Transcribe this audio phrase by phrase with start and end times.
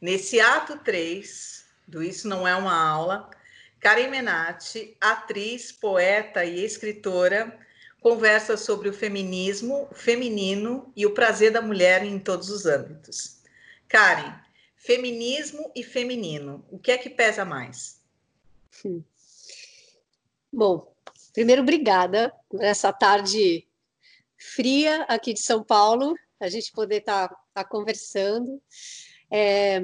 [0.00, 3.28] Nesse ato 3 do Isso Não É Uma Aula,
[3.80, 7.58] Karen Menati, atriz, poeta e escritora,
[8.00, 13.40] conversa sobre o feminismo, o feminino e o prazer da mulher em todos os âmbitos.
[13.88, 14.34] Karen,
[14.74, 18.00] feminismo e feminino, o que é que pesa mais?
[18.84, 19.02] Hum.
[20.50, 20.94] Bom,
[21.34, 23.66] primeiro, obrigada por essa tarde
[24.38, 28.60] fria aqui de São Paulo, a gente poder estar tá, tá conversando.
[29.30, 29.80] É,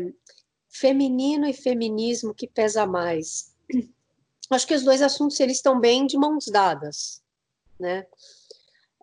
[0.69, 3.55] feminino e feminismo, que pesa mais?
[4.51, 7.23] Acho que os dois assuntos eles estão bem de mãos dadas,
[7.79, 8.07] né?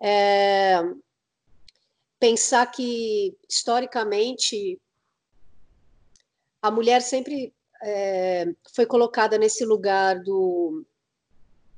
[0.00, 0.82] É,
[2.18, 4.80] pensar que historicamente
[6.62, 10.84] a mulher sempre é, foi colocada nesse lugar do,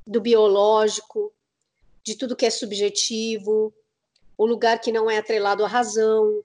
[0.07, 1.33] do biológico,
[2.05, 3.75] de tudo que é subjetivo,
[4.39, 6.45] o lugar que não é atrelado à razão,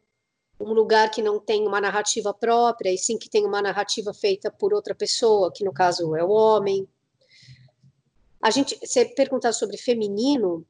[0.62, 4.52] um lugar que não tem uma narrativa própria, e sim que tem uma narrativa feita
[4.52, 6.88] por outra pessoa, que no caso é o homem.
[8.42, 10.66] A gente, você perguntar sobre feminino,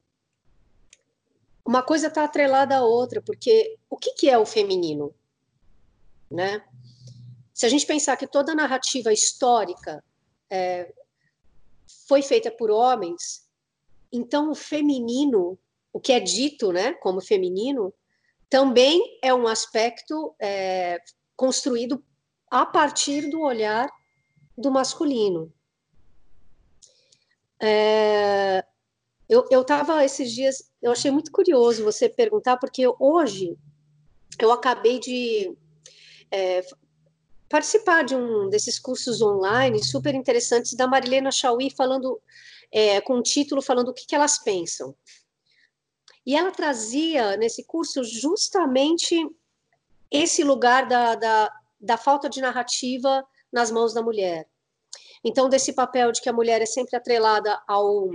[1.64, 5.14] uma coisa está atrelada à outra, porque o que, que é o feminino?
[6.30, 6.64] Né?
[7.54, 10.02] Se a gente pensar que toda narrativa histórica
[10.50, 10.92] é,
[12.06, 13.46] foi feita por homens,
[14.10, 15.58] então o feminino,
[15.92, 17.92] o que é dito né, como feminino,
[18.52, 21.00] também é um aspecto é,
[21.34, 22.04] construído
[22.50, 23.88] a partir do olhar
[24.58, 25.50] do masculino.
[27.58, 28.62] É,
[29.26, 33.56] eu estava esses dias, eu achei muito curioso você perguntar, porque hoje
[34.38, 35.56] eu acabei de
[36.30, 36.62] é,
[37.48, 42.20] participar de um desses cursos online super interessantes da Marilena Chauí, falando
[42.70, 44.94] é, com um título falando o que, que elas pensam.
[46.24, 49.16] E ela trazia nesse curso justamente
[50.10, 54.48] esse lugar da, da, da falta de narrativa nas mãos da mulher.
[55.24, 58.10] Então, desse papel de que a mulher é sempre atrelada ao,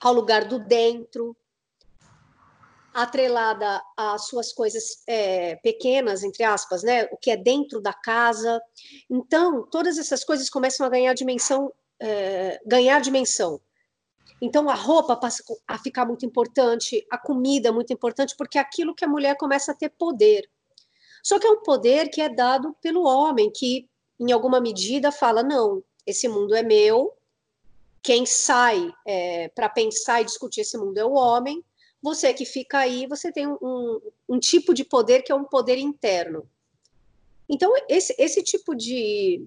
[0.00, 1.36] ao lugar do dentro,
[2.92, 7.04] atrelada às suas coisas é, pequenas, entre aspas, né?
[7.12, 8.60] O que é dentro da casa.
[9.08, 13.60] Então, todas essas coisas começam a ganhar dimensão, é, ganhar dimensão.
[14.40, 18.94] Então, a roupa passa a ficar muito importante, a comida muito importante, porque é aquilo
[18.94, 20.48] que a mulher começa a ter poder.
[21.22, 25.42] Só que é um poder que é dado pelo homem, que em alguma medida fala:
[25.42, 27.14] não, esse mundo é meu.
[28.02, 31.62] Quem sai é, para pensar e discutir esse mundo é o homem.
[32.02, 35.76] Você que fica aí, você tem um, um tipo de poder que é um poder
[35.76, 36.48] interno.
[37.48, 39.46] Então, esse, esse tipo de.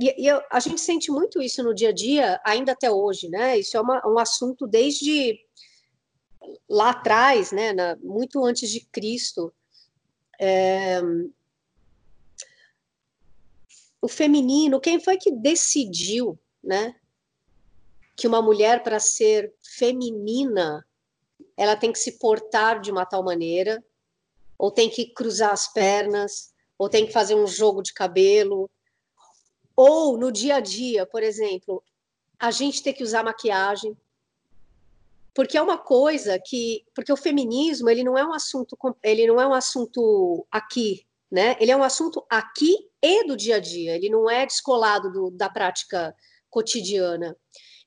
[0.00, 3.58] E, e, a gente sente muito isso no dia a dia, ainda até hoje, né?
[3.58, 5.38] Isso é uma, um assunto desde
[6.66, 7.74] lá atrás, né?
[7.74, 9.52] Na, muito antes de Cristo.
[10.40, 11.02] É,
[14.00, 16.94] o feminino, quem foi que decidiu, né,
[18.16, 20.84] que uma mulher para ser feminina,
[21.56, 23.84] ela tem que se portar de uma tal maneira,
[24.58, 28.70] ou tem que cruzar as pernas, ou tem que fazer um jogo de cabelo,
[29.82, 31.82] ou no dia a dia, por exemplo,
[32.38, 33.96] a gente tem que usar maquiagem,
[35.34, 39.40] porque é uma coisa que, porque o feminismo ele não é um assunto, ele não
[39.40, 41.56] é um assunto aqui, né?
[41.58, 45.30] Ele é um assunto aqui e do dia a dia, ele não é descolado do,
[45.30, 46.14] da prática
[46.50, 47.34] cotidiana.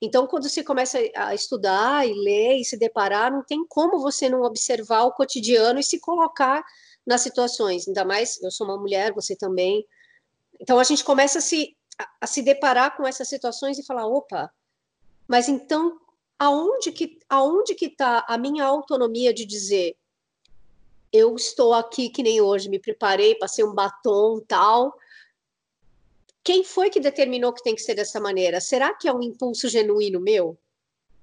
[0.02, 4.28] Então, quando você começa a estudar e ler e se deparar, não tem como você
[4.28, 6.64] não observar o cotidiano e se colocar
[7.06, 7.88] nas situações.
[7.88, 9.86] Ainda mais, eu sou uma mulher, você também.
[10.60, 14.06] Então, a gente começa a se, a, a se deparar com essas situações e falar:
[14.06, 14.52] opa,
[15.28, 16.00] mas então,
[16.38, 19.96] aonde que aonde que está a minha autonomia de dizer
[21.14, 24.98] eu estou aqui que nem hoje, me preparei, passei um batom tal,
[26.44, 28.60] quem foi que determinou que tem que ser dessa maneira?
[28.60, 30.58] Será que é um impulso genuíno meu?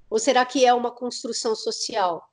[0.08, 2.25] Ou será que é uma construção social?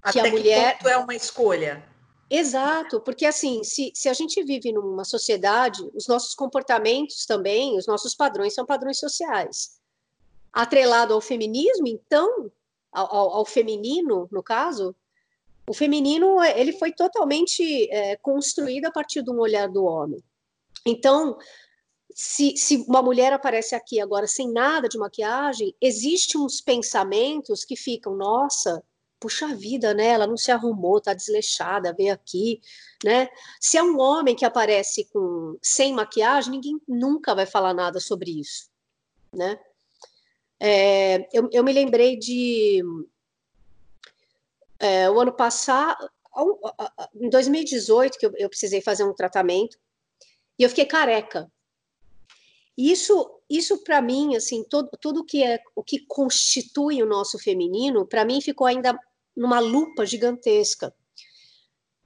[0.00, 1.84] Até que a mulher que é uma escolha.
[2.30, 7.86] Exato, porque assim, se, se a gente vive numa sociedade, os nossos comportamentos também, os
[7.86, 9.78] nossos padrões são padrões sociais.
[10.52, 12.50] Atrelado ao feminismo, então,
[12.90, 14.94] ao, ao feminino, no caso,
[15.68, 20.22] o feminino ele foi totalmente é, construído a partir de um olhar do homem.
[20.86, 21.36] Então,
[22.14, 27.76] se, se uma mulher aparece aqui agora sem nada de maquiagem, existem uns pensamentos que
[27.76, 28.82] ficam, nossa,
[29.24, 30.08] puxa vida, né?
[30.08, 32.60] Ela não se arrumou, tá desleixada, veio aqui,
[33.02, 33.30] né?
[33.58, 38.38] Se é um homem que aparece com sem maquiagem, ninguém nunca vai falar nada sobre
[38.38, 38.68] isso,
[39.32, 39.58] né?
[40.60, 42.82] É, eu, eu, me lembrei de
[44.78, 46.06] é, o ano passado,
[47.14, 49.78] em 2018, que eu, eu precisei fazer um tratamento
[50.58, 51.50] E eu fiquei careca.
[52.76, 58.06] Isso, isso para mim, assim, todo, tudo que é o que constitui o nosso feminino,
[58.06, 58.98] para mim ficou ainda
[59.36, 60.94] numa lupa gigantesca.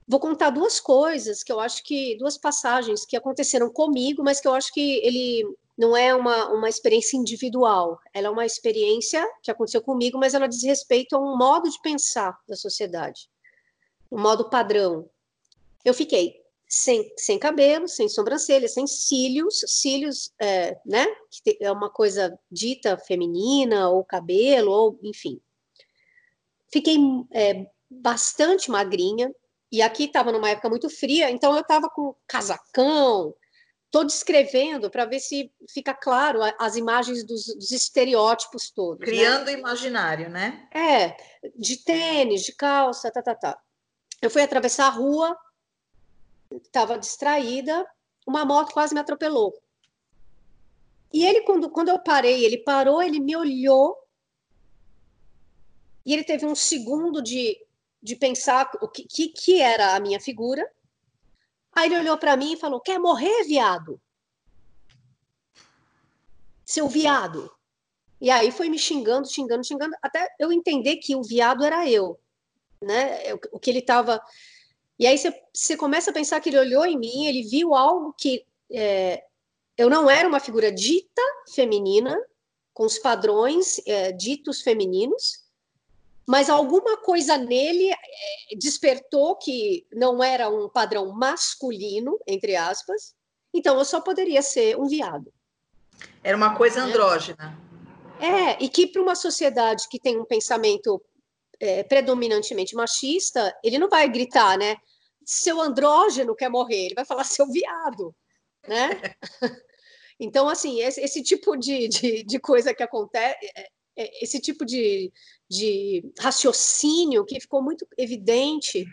[0.07, 4.49] Vou contar duas coisas que eu acho que duas passagens que aconteceram comigo, mas que
[4.49, 5.45] eu acho que ele
[5.77, 10.49] não é uma, uma experiência individual, ela é uma experiência que aconteceu comigo, mas ela
[10.49, 13.31] diz respeito a um modo de pensar da sociedade,
[14.11, 15.09] um modo padrão.
[15.85, 21.89] Eu fiquei sem, sem cabelo, sem sobrancelha, sem cílios, cílios, é, né, que é uma
[21.89, 25.41] coisa dita feminina, ou cabelo, ou enfim.
[26.71, 26.97] Fiquei
[27.33, 29.31] é, bastante magrinha,
[29.71, 33.35] e aqui estava numa época muito fria, então eu estava com casacão,
[33.87, 39.01] estou descrevendo para ver se fica claro as imagens dos, dos estereótipos todos.
[39.01, 39.07] Né?
[39.07, 39.53] Criando né?
[39.53, 40.69] imaginário, né?
[40.73, 41.17] É,
[41.57, 43.59] de tênis, de calça, tá, tá, tá.
[44.21, 45.37] Eu fui atravessar a rua,
[46.51, 47.87] estava distraída,
[48.27, 49.55] uma moto quase me atropelou.
[51.13, 53.97] E ele, quando, quando eu parei, ele parou, ele me olhou,
[56.09, 57.55] e ele teve um segundo de,
[58.03, 60.67] de pensar o que, que, que era a minha figura.
[61.71, 64.01] Aí ele olhou para mim e falou: Quer morrer, viado?
[66.65, 67.53] Seu viado.
[68.19, 72.19] E aí foi me xingando, xingando, xingando, até eu entender que o viado era eu.
[72.81, 73.35] Né?
[73.53, 74.19] O que ele estava
[74.99, 75.19] e aí
[75.53, 79.23] você, começa a pensar que ele olhou em mim, ele viu algo que é,
[79.77, 81.23] eu não era uma figura dita
[81.55, 82.19] feminina,
[82.73, 85.48] com os padrões é, ditos femininos,
[86.29, 87.97] mas alguma coisa nele é,
[88.59, 93.15] despertou que não era um padrão masculino, entre aspas,
[93.53, 95.33] então eu só poderia ser um viado.
[96.23, 97.59] Era uma coisa andrógena.
[98.21, 101.03] É, e que para uma sociedade que tem um pensamento
[101.59, 104.77] é, predominantemente machista, ele não vai gritar, né?
[105.25, 108.15] Seu andrógeno quer morrer, ele vai falar seu viado,
[108.67, 108.91] né?
[110.21, 113.69] então, assim, esse, esse tipo de, de, de, coisa que acontece, é, é,
[114.21, 115.13] esse tipo de,
[115.49, 118.87] de raciocínio que ficou muito evidente.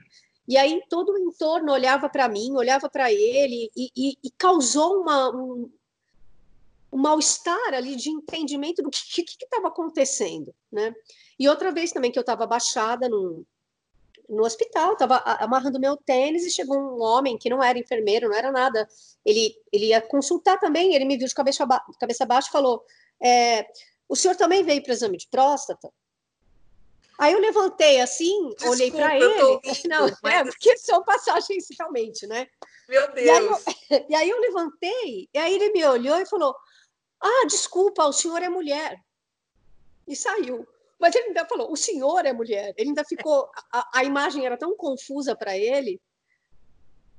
[0.47, 5.01] E aí todo o entorno olhava para mim, olhava para ele e, e, e, causou
[5.01, 5.71] uma, um,
[6.91, 10.93] um mal-estar ali de entendimento do que estava acontecendo, né?
[11.37, 13.45] E outra vez também que eu estava baixada no,
[14.29, 18.35] no hospital, estava amarrando meu tênis e chegou um homem que não era enfermeiro, não
[18.35, 18.87] era nada.
[19.25, 22.83] Ele, ele ia consultar também, ele me viu de cabeça, ba cabeça baixa e falou:
[23.21, 23.67] é,
[24.07, 25.91] O senhor também veio para exame de próstata?
[27.17, 29.61] Aí eu levantei assim, Desculpa, olhei para ele.
[29.87, 30.33] Não, mas...
[30.33, 32.47] é, porque são passagens realmente, né?
[32.89, 33.25] Meu Deus!
[33.25, 33.57] E aí, eu,
[34.09, 36.55] e aí eu levantei, e aí ele me olhou e falou:
[37.21, 38.99] Ah, desculpa, o senhor é mulher.
[40.07, 40.67] E saiu.
[40.99, 42.73] Mas ele ainda falou: o senhor é mulher.
[42.77, 43.49] Ele ainda ficou.
[43.71, 46.01] A, a imagem era tão confusa para ele.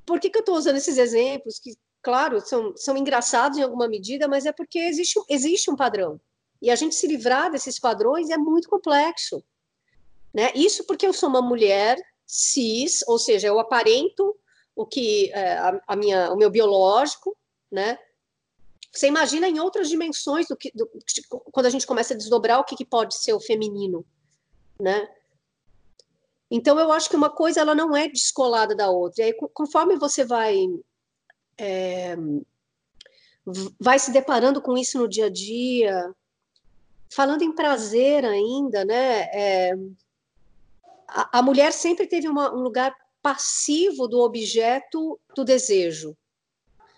[0.04, 3.88] Por que, que eu estou usando esses exemplos que, claro, são, são engraçados em alguma
[3.88, 6.20] medida, mas é porque existe, existe um padrão.
[6.60, 9.42] E a gente se livrar desses padrões é muito complexo.
[10.32, 10.50] Né?
[10.54, 11.96] Isso porque eu sou uma mulher
[12.26, 14.36] cis, ou seja, eu aparento
[14.74, 17.36] o que é, a, a, minha, o meu biológico,
[17.70, 17.98] né?
[18.92, 20.88] Você imagina em outras dimensões do que do,
[21.52, 24.04] quando a gente começa a desdobrar o que, que, pode ser o feminino,
[24.80, 25.08] né?
[26.50, 29.22] Então eu acho que uma coisa ela não é descolada da outra.
[29.22, 30.66] E aí, conforme você vai
[31.58, 32.16] é,
[33.80, 36.14] vai se deparando com isso no dia a dia,
[37.16, 39.22] falando em prazer ainda, né?
[39.32, 39.72] É,
[41.08, 46.14] a, a mulher sempre teve uma, um lugar passivo do objeto do desejo.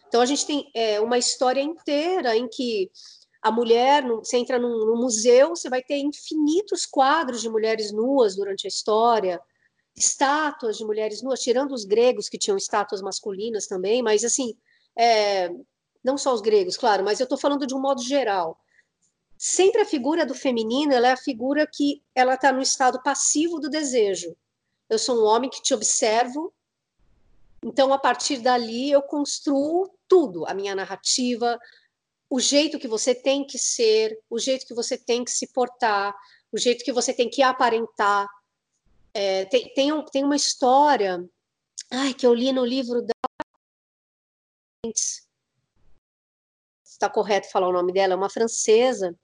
[0.09, 2.91] Então a gente tem é, uma história inteira em que
[3.41, 8.35] a mulher, você entra num, num, museu, você vai ter infinitos quadros de mulheres nuas
[8.35, 9.41] durante a história,
[9.95, 14.57] estátuas de mulheres nuas, tirando os gregos que tinham estátuas masculinas também, mas assim,
[14.99, 15.49] é,
[16.03, 18.59] não só os gregos, claro, mas eu estou falando de um modo geral
[19.39, 23.71] sempre a figura do feminino é a figura que ela está no estado passivo do
[23.71, 24.37] desejo.
[24.91, 26.53] Eu sou um homem que te observo,
[27.65, 31.59] então a partir dali eu construo tudo, a minha narrativa,
[32.29, 36.15] o jeito que você tem que ser, o jeito que você tem que se portar,
[36.51, 38.27] o jeito que você tem que aparentar.
[39.15, 41.25] É, tem, tem, um, tem uma história
[41.91, 43.13] ai, que eu li no livro da
[46.85, 49.17] está correto falar o nome dela, é uma francesa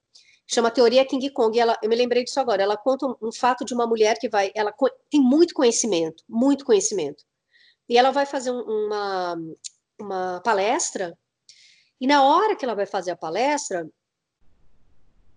[0.47, 1.57] chama Teoria King Kong.
[1.57, 2.61] Ela, eu me lembrei disso agora.
[2.61, 4.73] Ela conta um, um fato de uma mulher que vai, ela
[5.09, 7.23] tem muito conhecimento, muito conhecimento.
[7.87, 9.37] E ela vai fazer um, uma,
[9.99, 11.17] uma palestra.
[11.99, 13.89] E na hora que ela vai fazer a palestra,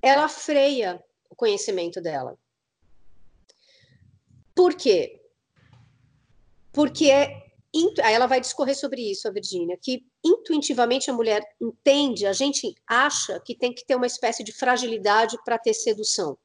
[0.03, 2.39] ela freia o conhecimento dela.
[4.55, 5.23] Por quê?
[6.73, 7.11] Porque
[8.03, 12.75] aí ela vai discorrer sobre isso, a Virgínia, que intuitivamente a mulher entende, a gente
[12.87, 16.39] acha que tem que ter uma espécie de fragilidade para ter sedução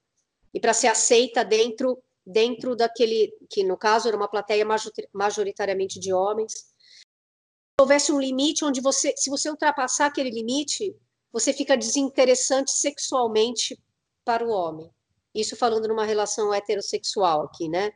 [0.54, 4.66] e para ser aceita dentro dentro daquele que no caso era uma plateia
[5.14, 6.54] majoritariamente de homens.
[6.54, 10.96] Se houvesse um limite onde você, se você ultrapassar aquele limite,
[11.32, 13.78] você fica desinteressante sexualmente
[14.24, 14.90] para o homem.
[15.36, 17.92] Isso falando numa relação heterossexual aqui, né?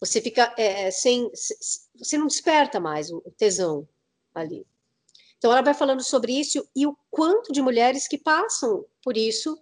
[0.00, 1.30] Você fica é, sem,
[1.94, 3.86] você não desperta mais o tesão
[4.34, 4.66] ali.
[5.36, 9.58] Então ela vai falando sobre isso e o quanto de mulheres que passam por isso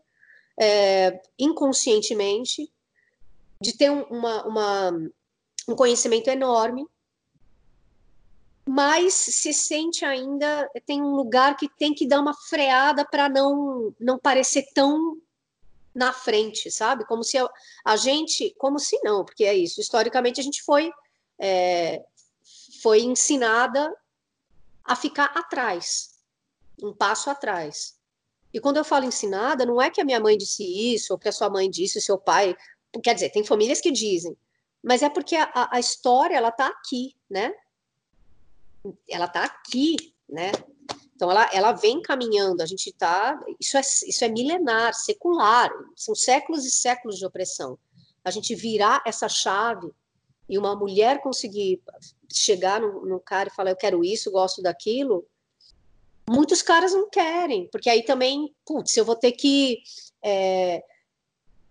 [0.61, 2.73] é, inconscientemente,
[3.61, 4.91] de ter uma, uma,
[5.69, 6.87] um conhecimento enorme,
[8.69, 13.95] mas se sente ainda tem um lugar que tem que dar uma freada para não
[13.99, 15.17] não parecer tão
[15.99, 17.05] na frente, sabe?
[17.05, 17.51] Como se a,
[17.85, 19.81] a, gente, como se não, porque é isso.
[19.81, 20.93] Historicamente a gente foi
[21.37, 22.05] é,
[22.81, 23.93] foi ensinada
[24.85, 26.21] a ficar atrás,
[26.81, 27.99] um passo atrás.
[28.55, 31.29] E quando eu falo ensinada, não é que a minha mãe disse isso, ou que
[31.29, 32.57] a sua mãe disse, o seu pai.
[33.03, 34.37] Quer dizer, tem famílias que dizem,
[34.83, 37.53] mas é porque a, a história ela está aqui, né?
[39.09, 39.97] Ela está aqui,
[40.29, 40.53] né?
[41.19, 43.37] Então ela, ela vem caminhando, a gente está.
[43.59, 47.77] Isso é, isso é milenar, secular, são séculos e séculos de opressão.
[48.25, 49.91] A gente virar essa chave
[50.49, 51.83] e uma mulher conseguir
[52.33, 55.27] chegar no, no cara e falar: Eu quero isso, gosto daquilo,
[56.29, 59.79] Muitos caras não querem, porque aí também, putz, eu vou ter que.
[60.23, 60.85] É,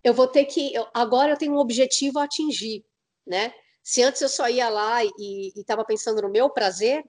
[0.04, 0.74] eu vou ter que.
[0.74, 2.84] Eu, agora eu tenho um objetivo a atingir,
[3.26, 3.54] né?
[3.84, 7.06] Se antes eu só ia lá e estava pensando no meu prazer,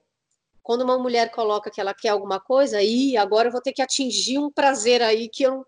[0.68, 3.80] quando uma mulher coloca que ela quer alguma coisa, aí agora eu vou ter que
[3.80, 5.64] atingir um prazer aí que eu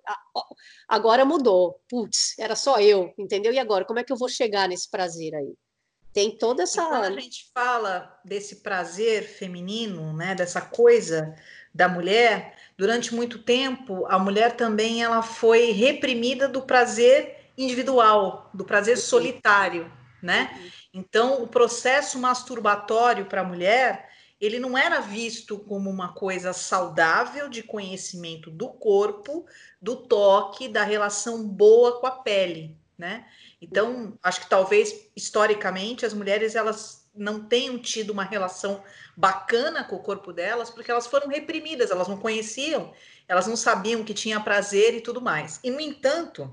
[0.86, 1.80] agora mudou.
[1.88, 3.50] Putz, era só eu, entendeu?
[3.50, 5.54] E agora, como é que eu vou chegar nesse prazer aí?
[6.12, 6.82] Tem toda essa.
[6.82, 11.34] E quando a gente fala desse prazer feminino, né, dessa coisa
[11.74, 18.66] da mulher, durante muito tempo a mulher também ela foi reprimida do prazer individual, do
[18.66, 19.02] prazer uhum.
[19.02, 19.90] solitário,
[20.22, 20.50] né?
[20.52, 20.70] Uhum.
[20.92, 24.09] Então o processo masturbatório para a mulher
[24.40, 29.44] ele não era visto como uma coisa saudável de conhecimento do corpo,
[29.80, 33.26] do toque, da relação boa com a pele, né?
[33.60, 38.82] Então, acho que talvez historicamente as mulheres elas não tenham tido uma relação
[39.16, 42.94] bacana com o corpo delas, porque elas foram reprimidas, elas não conheciam,
[43.28, 45.60] elas não sabiam que tinha prazer e tudo mais.
[45.62, 46.50] E, no entanto,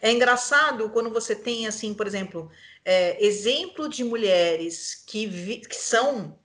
[0.00, 2.50] é engraçado quando você tem, assim, por exemplo,
[2.84, 6.36] é, exemplo de mulheres que, vi, que são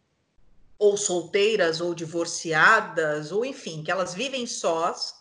[0.79, 5.15] ou solteiras ou divorciadas, ou enfim, que elas vivem sós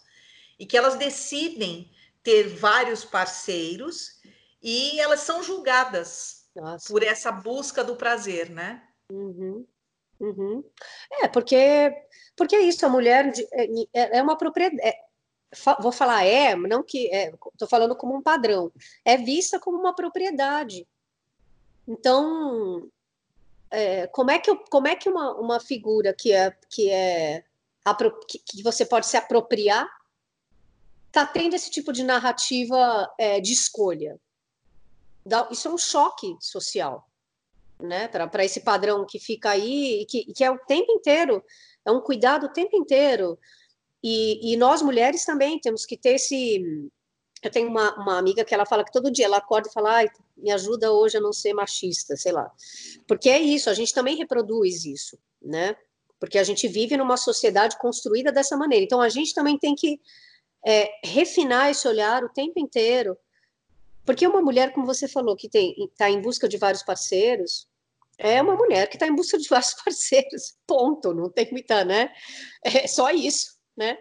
[0.58, 1.90] e que elas decidem
[2.22, 4.20] ter vários parceiros
[4.62, 6.88] e elas são julgadas Nossa.
[6.88, 8.82] por essa busca do prazer, né?
[9.10, 9.66] Uhum.
[10.18, 10.64] Uhum.
[11.22, 11.56] É, porque,
[12.36, 14.82] porque é isso, a mulher é, é, é uma propriedade.
[14.82, 14.98] É,
[15.80, 17.10] vou falar é, não que.
[17.52, 18.72] Estou falando como um padrão.
[19.04, 20.86] É vista como uma propriedade.
[21.86, 22.90] Então,
[23.70, 27.44] é, como é que, eu, como é que uma, uma figura que é, que é
[28.28, 29.88] que, você pode se apropriar
[31.06, 34.18] está tendo esse tipo de narrativa é, de escolha?
[35.50, 37.08] Isso é um choque social
[37.80, 41.44] né, para esse padrão que fica aí e que, que, é o tempo inteiro,
[41.84, 43.38] é um cuidado o tempo inteiro.
[44.02, 46.90] E, e nós mulheres também temos que ter esse.
[47.46, 49.96] Eu tenho uma, uma amiga que ela fala que todo dia ela acorda e fala,
[49.96, 52.50] ai, me ajuda hoje a não ser machista, sei lá.
[53.06, 55.76] Porque é isso, a gente também reproduz isso, né?
[56.18, 58.84] Porque a gente vive numa sociedade construída dessa maneira.
[58.84, 60.00] Então a gente também tem que
[60.66, 63.16] é, refinar esse olhar o tempo inteiro
[64.06, 67.68] porque uma mulher, como você falou, que está em busca de vários parceiros,
[68.16, 72.14] é uma mulher que está em busca de vários parceiros, ponto, não tem muita, né?
[72.62, 73.98] É só isso, né?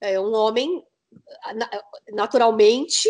[0.00, 0.84] É um homem,
[2.12, 3.08] naturalmente,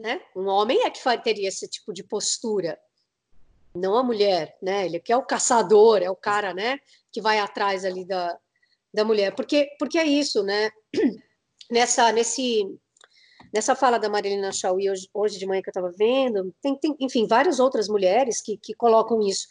[0.00, 0.20] né?
[0.34, 2.78] Um homem é que teria esse tipo de postura,
[3.74, 4.86] não a mulher, né?
[4.86, 6.78] Ele que é o caçador, é o cara, né?
[7.12, 8.38] Que vai atrás ali da,
[8.92, 10.70] da mulher, porque porque é isso, né?
[11.70, 12.66] Nessa nesse
[13.52, 16.96] Nessa fala da Marilena Chauí, hoje, hoje de manhã que eu estava vendo, tem, tem,
[17.00, 19.48] enfim, várias outras mulheres que, que colocam isso.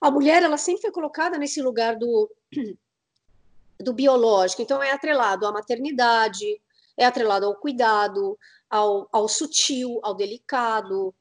[0.00, 2.30] A mulher, ela sempre foi colocada nesse lugar do,
[3.80, 6.60] do biológico, então é atrelado à maternidade,
[6.98, 8.36] é atrelado ao cuidado,
[8.68, 11.14] ao, ao sutil, ao delicado,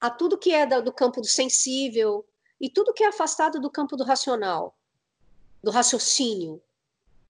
[0.00, 2.24] a tudo que é do campo do sensível
[2.60, 4.74] e tudo que é afastado do campo do racional,
[5.62, 6.62] do raciocínio.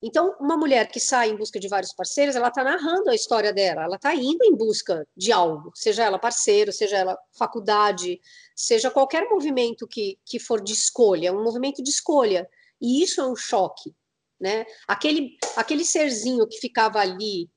[0.03, 3.53] Então, uma mulher que sai em busca de vários parceiros, ela está narrando a história
[3.53, 8.21] dela, ela está indo em busca de algo, seja ela parceiro, seja ela faculdade,
[8.55, 12.49] seja qualquer movimento que, que for de escolha, um movimento de escolha.
[12.81, 13.95] E isso é um choque,
[14.41, 14.65] né?
[14.89, 17.51] Aquele, aquele serzinho que ficava ali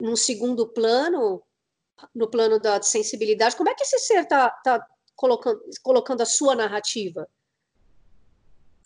[0.00, 1.42] num segundo plano,
[2.14, 6.54] no plano da sensibilidade, como é que esse ser está tá colocando, colocando a sua
[6.54, 7.28] narrativa?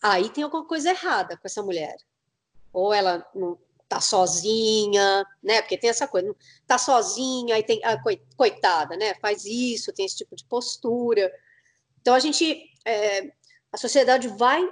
[0.03, 1.97] Aí tem alguma coisa errada com essa mulher
[2.73, 5.61] ou ela não tá sozinha, né?
[5.61, 8.03] Porque tem essa coisa, tá sozinha, aí tem a ah,
[8.37, 9.15] coitada, né?
[9.17, 11.31] Faz isso, tem esse tipo de postura.
[12.01, 13.33] Então a gente, é,
[13.73, 14.63] a sociedade vai,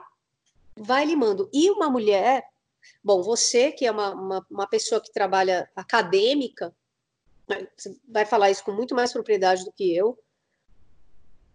[0.76, 1.50] vai limando.
[1.52, 2.49] E uma mulher,
[3.02, 6.75] bom, você que é uma, uma, uma pessoa que trabalha acadêmica,
[7.49, 7.66] né,
[8.09, 10.18] vai falar isso com muito mais propriedade do que eu.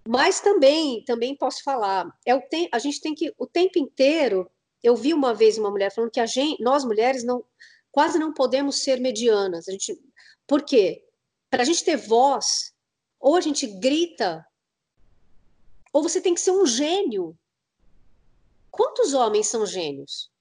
[0.08, 4.50] Mas também, também posso falar, é o tem, a gente tem que o tempo inteiro
[4.84, 7.44] eu vi uma vez uma mulher falando que a gente, nós mulheres não
[7.90, 9.70] quase não podemos ser medianas.
[9.70, 9.98] A gente,
[10.46, 11.06] por quê?
[11.50, 12.74] Para a gente ter voz,
[13.20, 14.46] ou a gente grita,
[15.94, 17.38] ou você tem que ser um gênio.
[18.72, 20.33] Quantos homens são gênios?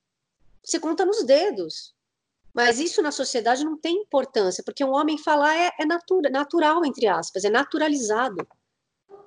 [0.65, 1.95] Você conta nos dedos.
[2.55, 6.85] Mas isso na sociedade não tem importância, porque um homem falar é, é natura, natural,
[6.85, 8.47] entre aspas, é naturalizado.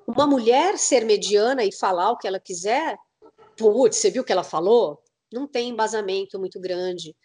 [0.05, 2.95] Uma mulher ser mediana e falar o que ela quiser,
[3.57, 5.03] putz, você viu o que ela falou?
[5.35, 7.15] não tem embasamento muito grande.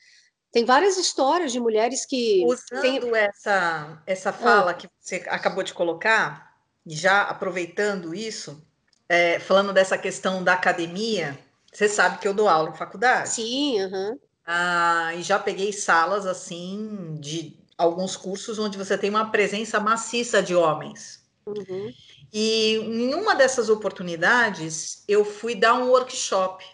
[0.52, 2.45] Tem várias histórias de mulheres que.
[2.45, 3.17] Usando tem...
[3.17, 4.75] essa, essa fala ah.
[4.75, 8.61] que você acabou de colocar, já aproveitando isso,
[9.09, 11.38] é, falando dessa questão da academia,
[11.73, 13.31] você sabe que eu dou aula em faculdade.
[13.31, 14.19] Sim, uhum.
[14.47, 20.43] ah, e já peguei salas assim de alguns cursos onde você tem uma presença maciça
[20.43, 21.25] de homens.
[21.47, 21.93] Uhum.
[22.33, 26.65] E em uma dessas oportunidades, eu fui dar um workshop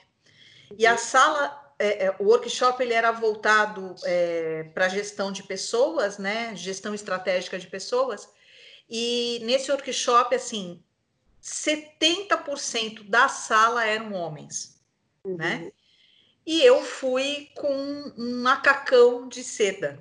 [0.77, 6.19] e a sala, é, é, o workshop ele era voltado é, para gestão de pessoas,
[6.19, 6.55] né?
[6.57, 8.29] Gestão estratégica de pessoas.
[8.89, 10.83] E nesse workshop, assim,
[11.43, 14.76] 70% da sala eram homens,
[15.27, 15.37] uhum.
[15.37, 15.73] né?
[16.47, 17.75] E eu fui com
[18.17, 19.99] um macacão de seda.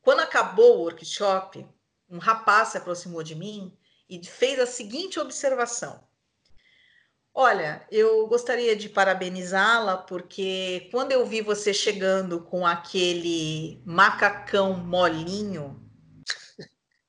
[0.00, 1.66] Quando acabou o workshop,
[2.08, 3.76] um rapaz se aproximou de mim
[4.08, 6.02] e fez a seguinte observação:
[7.34, 15.82] Olha, eu gostaria de parabenizá-la, porque quando eu vi você chegando com aquele macacão molinho,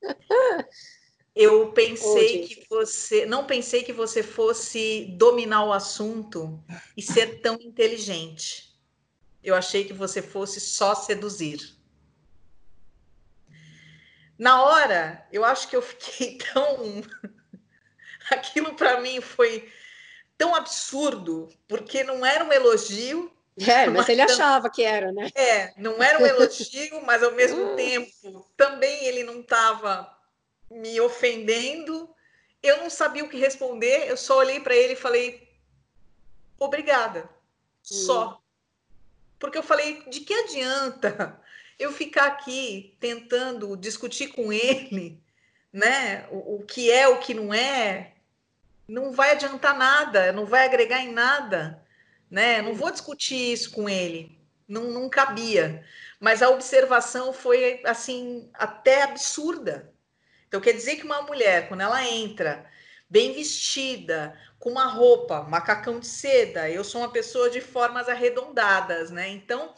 [1.36, 3.26] eu pensei que você.
[3.26, 6.64] Não pensei que você fosse dominar o assunto
[6.96, 8.72] e ser tão inteligente.
[9.44, 11.76] Eu achei que você fosse só seduzir.
[14.38, 17.02] Na hora, eu acho que eu fiquei tão.
[18.30, 19.72] Aquilo para mim foi
[20.38, 23.32] tão absurdo, porque não era um elogio.
[23.60, 25.30] É, mas, mas ele achava que era, né?
[25.34, 30.14] É, não era um elogio, mas ao mesmo tempo também ele não estava
[30.74, 32.10] me ofendendo.
[32.62, 35.50] Eu não sabia o que responder, eu só olhei para ele e falei:
[36.58, 37.30] obrigada,
[37.82, 38.30] só.
[38.30, 38.38] Hum.
[39.40, 41.40] Porque eu falei: de que adianta
[41.78, 45.22] eu ficar aqui tentando discutir com ele,
[45.72, 46.28] né?
[46.32, 48.14] O, o que é, o que não é,
[48.88, 51.84] não vai adiantar nada, não vai agregar em nada,
[52.30, 52.62] né?
[52.62, 55.86] Não vou discutir isso com ele, não, não cabia.
[56.20, 59.93] Mas a observação foi assim até absurda.
[60.54, 62.64] Então quer dizer que uma mulher, quando ela entra
[63.10, 69.10] bem vestida, com uma roupa, macacão de seda, eu sou uma pessoa de formas arredondadas,
[69.10, 69.30] né?
[69.30, 69.74] Então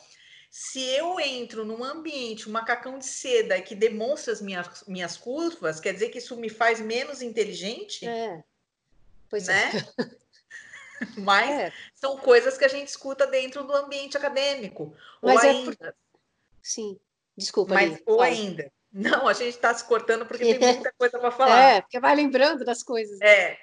[0.51, 5.79] se eu entro num ambiente, um macacão de seda que demonstra as minhas, minhas curvas,
[5.79, 8.05] quer dizer que isso me faz menos inteligente?
[8.05, 8.43] É.
[9.29, 9.71] Pois né?
[9.97, 10.05] É.
[11.17, 11.73] Mas é.
[11.93, 14.93] são coisas que a gente escuta dentro do ambiente acadêmico.
[15.21, 15.75] Mas ou é ainda.
[15.77, 15.95] Por...
[16.61, 16.99] Sim,
[17.37, 17.75] desculpa.
[17.75, 18.69] Mas, ou ainda.
[18.97, 21.59] Não, a gente está se cortando porque tem muita coisa para falar.
[21.59, 23.19] É, porque vai lembrando das coisas.
[23.19, 23.57] É.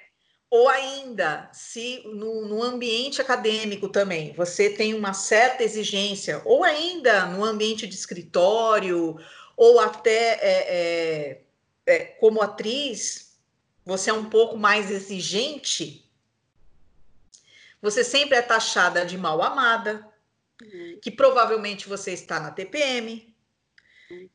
[0.47, 7.25] Ou ainda, se no, no, ambiente acadêmico também você tem uma certa exigência, ou ainda
[7.25, 9.17] no ambiente de escritório,
[9.57, 11.41] ou até é, é,
[11.87, 13.35] é como atriz,
[13.83, 16.07] você é um pouco mais exigente,
[17.81, 20.07] você sempre é taxada de mal amada,
[20.61, 20.99] uhum.
[21.01, 23.32] que provavelmente você está na TPM,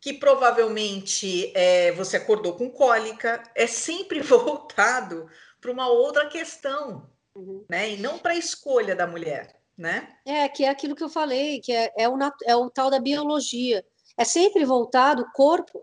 [0.01, 5.29] que provavelmente é, você acordou com cólica, é sempre voltado
[5.61, 7.65] para uma outra questão, uhum.
[7.69, 7.91] né?
[7.91, 10.09] E não para a escolha da mulher, né?
[10.25, 13.01] É, que é aquilo que eu falei, que é, é, o, é o tal da
[13.01, 13.85] biologia
[14.19, 15.81] é sempre voltado o corpo,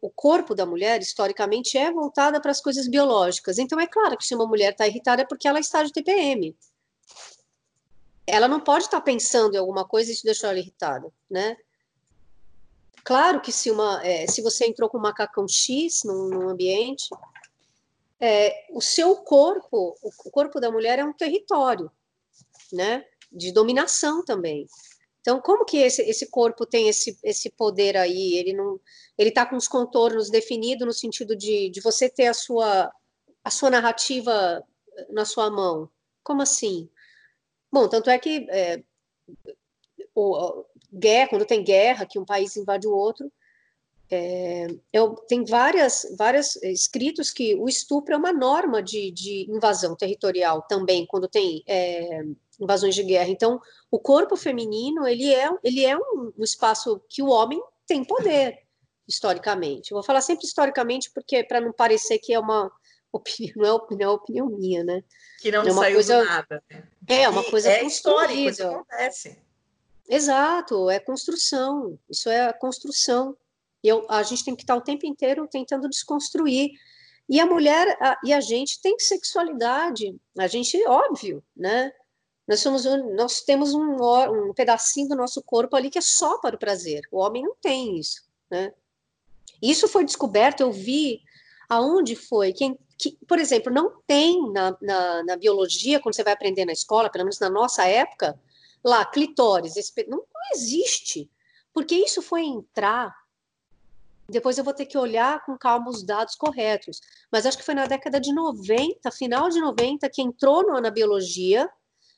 [0.00, 3.56] o corpo da mulher historicamente é voltada para as coisas biológicas.
[3.56, 6.56] Então é claro que se uma mulher está irritada é porque ela está de TPM.
[8.26, 11.56] ela não pode estar pensando em alguma coisa e isso deixou ela irritada, né?
[13.08, 17.08] Claro que se, uma, é, se você entrou com um macacão X num, num ambiente,
[18.20, 21.90] é, o seu corpo, o corpo da mulher é um território,
[22.70, 23.06] né?
[23.32, 24.66] De dominação também.
[25.22, 28.36] Então, como que esse, esse corpo tem esse, esse poder aí?
[28.36, 28.78] Ele não,
[29.16, 32.92] ele está com os contornos definidos no sentido de, de você ter a sua,
[33.42, 34.62] a sua narrativa
[35.08, 35.88] na sua mão.
[36.22, 36.90] Como assim?
[37.72, 38.82] Bom, tanto é que é,
[40.14, 43.30] o, guerra, quando tem guerra, que um país invade o outro,
[44.10, 49.94] é, eu, tem várias, várias escritos que o estupro é uma norma de, de invasão
[49.94, 52.22] territorial também, quando tem é,
[52.58, 53.28] invasões de guerra.
[53.28, 58.02] Então, o corpo feminino, ele é, ele é um, um espaço que o homem tem
[58.02, 58.58] poder,
[59.06, 59.90] historicamente.
[59.90, 62.70] Eu vou falar sempre historicamente, porque para não parecer que é uma
[63.12, 65.02] opinião, não é opinião, é opinião minha, né?
[65.40, 66.62] Que não é uma saiu coisa, do nada.
[66.70, 66.84] Né?
[67.08, 69.38] É, uma coisa é histórico, isso acontece.
[70.08, 73.36] Exato, é construção, isso é a construção.
[73.84, 76.70] Eu, a gente tem que estar o tempo inteiro tentando desconstruir.
[77.28, 81.92] E a mulher a, e a gente tem sexualidade, a gente, óbvio, né?
[82.46, 83.96] Nós, somos, nós temos um,
[84.48, 87.02] um pedacinho do nosso corpo ali que é só para o prazer.
[87.12, 88.72] O homem não tem isso, né?
[89.60, 91.20] Isso foi descoberto, eu vi
[91.68, 92.54] aonde foi.
[92.54, 96.72] Quem, que, por exemplo, não tem na, na, na, biologia, quando você vai aprender na
[96.72, 98.40] escola, pelo menos na nossa época,
[98.84, 99.74] lá, clitóris,
[100.08, 101.30] não, não existe.
[101.72, 103.14] Porque isso foi entrar
[104.30, 107.00] depois eu vou ter que olhar com calma os dados corretos.
[107.32, 110.90] Mas acho que foi na década de 90, final de 90, que entrou no, na
[110.90, 111.68] biologia,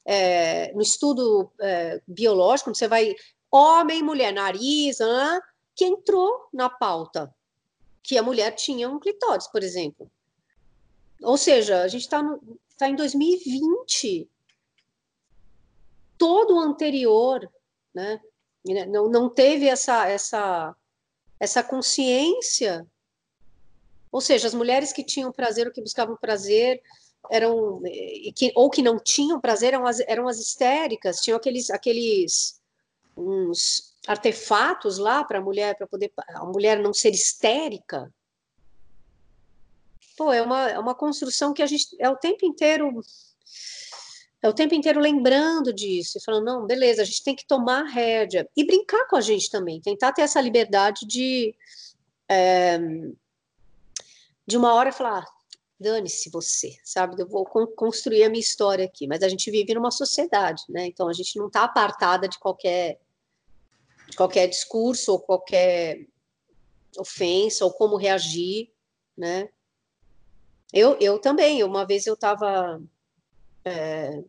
[0.05, 3.15] é, no estudo é, biológico, você vai
[3.49, 5.41] homem, mulher, nariz, ah,
[5.75, 7.33] que entrou na pauta
[8.03, 10.11] que a mulher tinha um clitóris, por exemplo.
[11.23, 12.23] Ou seja, a gente está
[12.77, 14.29] tá em 2020.
[16.21, 17.51] Todo o anterior,
[17.95, 18.21] né,
[18.87, 20.77] não, não teve essa, essa,
[21.41, 22.87] essa consciência.
[24.13, 26.83] Ou seja, as mulheres que tinham prazer ou que buscavam prazer
[27.31, 27.81] eram
[28.37, 32.61] que, ou que não tinham prazer eram as, eram as histéricas, tinham aqueles aqueles
[33.17, 38.13] uns artefatos lá para a mulher para poder a mulher não ser histérica.
[40.17, 43.01] Pô, é uma, é uma construção que a gente é o tempo inteiro
[44.43, 47.85] é o tempo inteiro lembrando disso e falando, não, beleza, a gente tem que tomar
[47.85, 51.55] rédea e brincar com a gente também, tentar ter essa liberdade de
[52.29, 52.79] é,
[54.47, 55.27] de uma hora falar, ah,
[55.79, 57.21] dane-se você, sabe?
[57.21, 59.07] Eu vou construir a minha história aqui.
[59.07, 60.87] Mas a gente vive numa sociedade, né?
[60.87, 63.01] Então a gente não está apartada de qualquer,
[64.09, 66.07] de qualquer discurso ou qualquer
[66.99, 68.71] ofensa ou como reagir,
[69.17, 69.49] né?
[70.73, 72.81] Eu, eu também, uma vez eu estava.
[73.65, 74.23] É,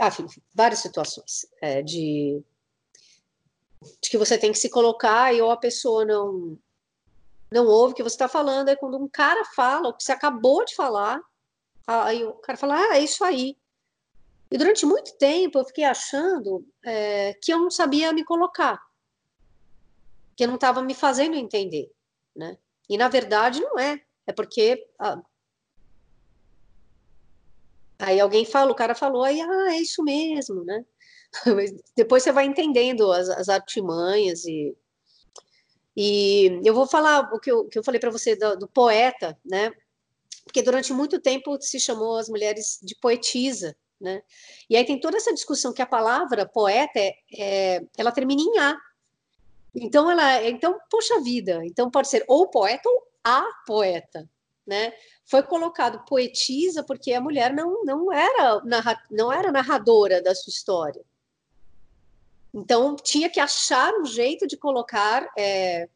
[0.00, 2.42] ah, enfim, várias situações é, de,
[4.02, 6.58] de que você tem que se colocar e ou a pessoa não
[7.50, 10.10] não ouve o que você está falando, é quando um cara fala o que você
[10.10, 11.20] acabou de falar,
[11.86, 13.56] aí o cara fala, ah, é isso aí.
[14.50, 18.80] E durante muito tempo eu fiquei achando é, que eu não sabia me colocar,
[20.36, 21.90] que eu não estava me fazendo entender,
[22.34, 22.58] né?
[22.88, 25.20] E na verdade não é, é porque ah,
[27.98, 30.84] aí alguém fala, o cara falou, aí ah, é isso mesmo, né?
[31.96, 34.76] Depois você vai entendendo as, as artimanhas e
[35.96, 39.36] e eu vou falar o que eu, que eu falei para você do, do, poeta,
[39.42, 39.72] né?
[40.44, 44.22] Porque durante muito tempo se chamou as mulheres de poetisa, né?
[44.68, 48.58] E aí tem toda essa discussão que a palavra poeta é, é, ela termina em
[48.58, 48.76] a.
[49.74, 54.28] Então ela, então poxa vida, então pode ser ou poeta ou a poeta,
[54.66, 54.92] né?
[55.26, 60.50] Foi colocado poetisa porque a mulher não não era narra, não era narradora da sua
[60.50, 61.04] história,
[62.56, 65.90] então, tinha que achar um jeito de colocar é,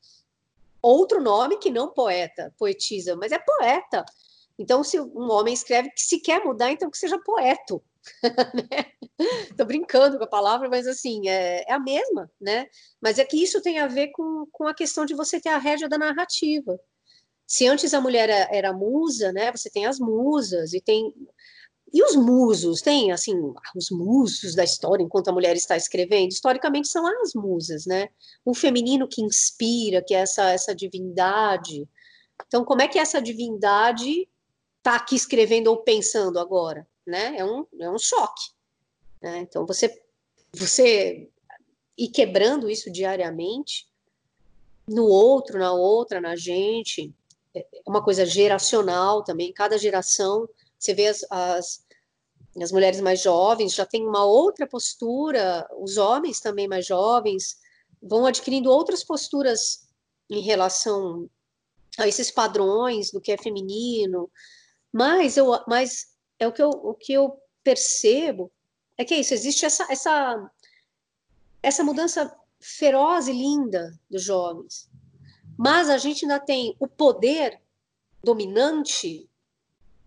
[0.83, 4.05] outro nome que não poeta, poetisa, mas é poeta.
[4.59, 7.83] Então, se um homem escreve que se quer mudar, então que seja poeto.
[9.51, 12.67] Estou brincando com a palavra, mas assim, é, é, a mesma, né?
[13.01, 15.59] Mas é que isso tem a ver com, com a questão de você ter a
[15.59, 16.79] rédea da narrativa.
[17.51, 19.51] Se antes a mulher era, era musa, né?
[19.51, 21.13] Você tem as musas e tem
[21.93, 23.35] e os musos, tem assim,
[23.75, 28.09] os musos da história enquanto a mulher está escrevendo, historicamente são as musas, né?
[28.45, 31.89] O feminino que inspira, que é essa, essa divindade.
[32.47, 34.29] Então, como é que essa divindade
[34.79, 36.87] está aqui escrevendo ou pensando agora?
[37.05, 37.37] Né?
[37.37, 38.53] É, um, é um choque.
[39.21, 39.39] Né?
[39.39, 40.01] Então, você,
[40.55, 41.29] você
[41.99, 43.89] ir quebrando isso diariamente,
[44.87, 47.13] no outro, na outra, na gente,
[47.55, 51.85] é uma coisa geracional também, cada geração você vê as, as,
[52.61, 57.59] as mulheres mais jovens já têm uma outra postura, os homens também mais jovens
[58.03, 59.87] vão adquirindo outras posturas
[60.29, 61.29] em relação
[61.99, 64.31] a esses padrões do que é feminino,
[64.93, 68.51] mas eu, mas é o que eu, o que eu percebo
[68.97, 70.51] é que é isso, existe essa, essa,
[71.63, 74.90] essa mudança feroz e linda dos jovens,
[75.61, 77.61] mas a gente ainda tem o poder
[78.25, 79.29] dominante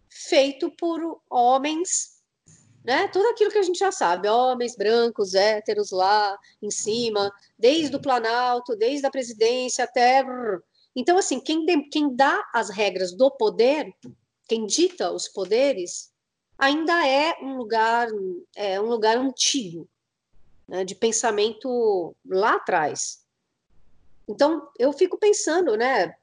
[0.10, 2.24] feito por homens,
[2.84, 3.08] né?
[3.10, 8.02] Tudo aquilo que a gente já sabe, homens brancos, héteros lá em cima, desde o
[8.02, 10.26] Planalto, desde a presidência até.
[10.96, 13.94] Então, assim, quem, de, quem dá as regras do poder,
[14.48, 16.12] quem dita os poderes,
[16.58, 18.08] ainda é um lugar,
[18.56, 19.88] é um lugar antigo,
[20.68, 23.23] né, de pensamento lá atrás.
[24.28, 26.16] Então, eu fico pensando, né?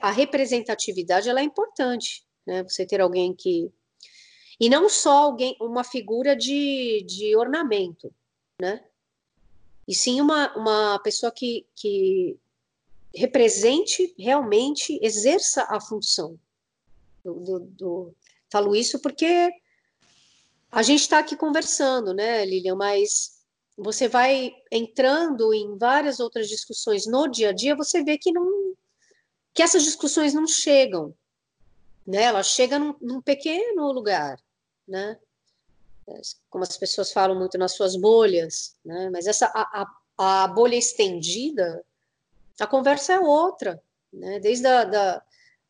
[0.00, 2.62] A, representatividade ela é importante né?
[2.64, 3.70] Você ter alguém que
[4.60, 8.14] e não só alguém, uma figura de, de ornamento,
[8.60, 8.84] né?
[9.86, 12.38] E sim uma, uma pessoa que, que
[13.12, 16.38] represente realmente, exerça a função.
[17.24, 18.14] Do, do, do...
[18.50, 19.50] Falo isso porque
[20.70, 22.76] a gente está aqui conversando, né, Lilian?
[22.76, 23.33] Mas
[23.76, 28.74] você vai entrando em várias outras discussões no dia a dia, você vê que não
[29.52, 31.14] que essas discussões não chegam
[32.06, 32.22] né?
[32.24, 34.38] Ela chega num, num pequeno lugar,
[34.86, 35.18] né?
[36.50, 39.08] Como as pessoas falam muito nas suas bolhas, né?
[39.10, 39.86] Mas essa a,
[40.18, 41.84] a, a bolha estendida,
[42.60, 43.82] a conversa é outra,
[44.12, 44.38] né?
[44.38, 45.22] Desde a, da,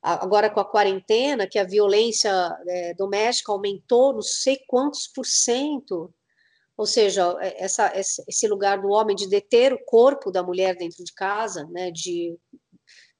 [0.02, 2.30] agora com a quarentena, que a violência
[2.66, 6.12] é, doméstica aumentou não sei quantos por cento,
[6.76, 11.04] ou seja, é, essa, esse lugar do homem de deter o corpo da mulher dentro
[11.04, 12.36] de casa, né, de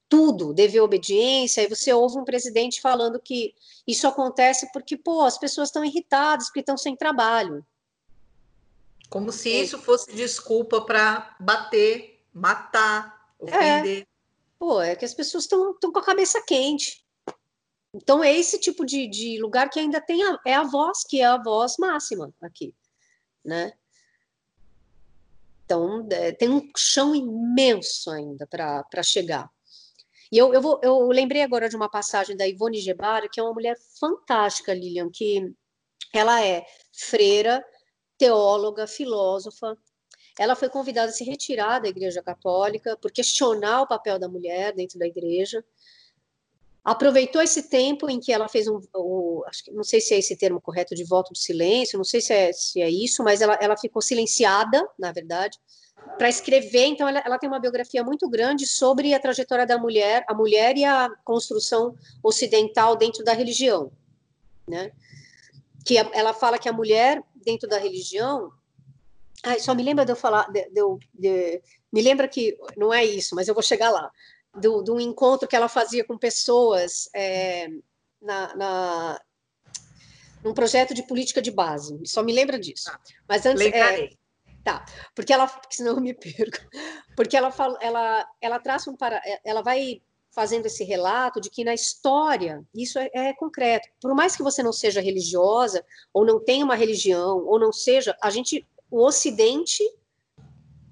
[0.08, 3.54] tudo, dever obediência, aí você ouve um presidente falando que
[3.86, 7.64] isso acontece porque, pô, as pessoas estão irritadas, porque estão sem trabalho.
[9.10, 9.62] Como se é.
[9.62, 14.02] isso fosse desculpa para bater, matar, ofender.
[14.02, 14.06] É.
[14.58, 17.04] Pô, é que as pessoas estão com a cabeça quente.
[17.92, 21.20] Então, é esse tipo de, de lugar que ainda tem a, é a voz, que
[21.20, 22.74] é a voz máxima aqui,
[23.44, 23.72] né?
[25.64, 29.50] Então, é, tem um chão imenso ainda para chegar.
[30.30, 33.42] E eu, eu, vou, eu lembrei agora de uma passagem da Ivone Gebara, que é
[33.42, 35.54] uma mulher fantástica, Lilian, que
[36.12, 37.64] ela é freira,
[38.18, 39.76] teóloga, filósofa.
[40.38, 44.72] Ela foi convidada a se retirar da Igreja Católica por questionar o papel da mulher
[44.72, 45.64] dentro da igreja.
[46.84, 50.18] Aproveitou esse tempo em que ela fez um, o, acho que, não sei se é
[50.18, 53.40] esse termo correto de voto de silêncio, não sei se é, se é isso, mas
[53.40, 55.58] ela, ela ficou silenciada, na verdade,
[56.18, 60.24] para escrever, então ela, ela, tem uma biografia muito grande sobre a trajetória da mulher,
[60.28, 63.90] a mulher e a construção ocidental dentro da religião,
[64.68, 64.92] né?
[65.86, 68.52] Que ela fala que a mulher dentro da religião,
[69.42, 70.82] ai, só me lembra de eu falar, de, de,
[71.14, 74.10] de, me lembra que não é isso, mas eu vou chegar lá,
[74.54, 77.68] do, do encontro que ela fazia com pessoas é,
[78.20, 79.20] na, na
[80.42, 82.90] num projeto de política de base, só me lembra disso.
[82.92, 84.10] Ah, mas antes, é,
[84.64, 84.82] Tá,
[85.14, 86.58] porque ela, porque senão eu me perco.
[87.14, 91.62] Porque ela fala, ela, ela traça um para, ela vai fazendo esse relato de que
[91.62, 93.88] na história isso é, é, concreto.
[94.00, 98.16] Por mais que você não seja religiosa ou não tenha uma religião ou não seja,
[98.20, 99.82] a gente, o Ocidente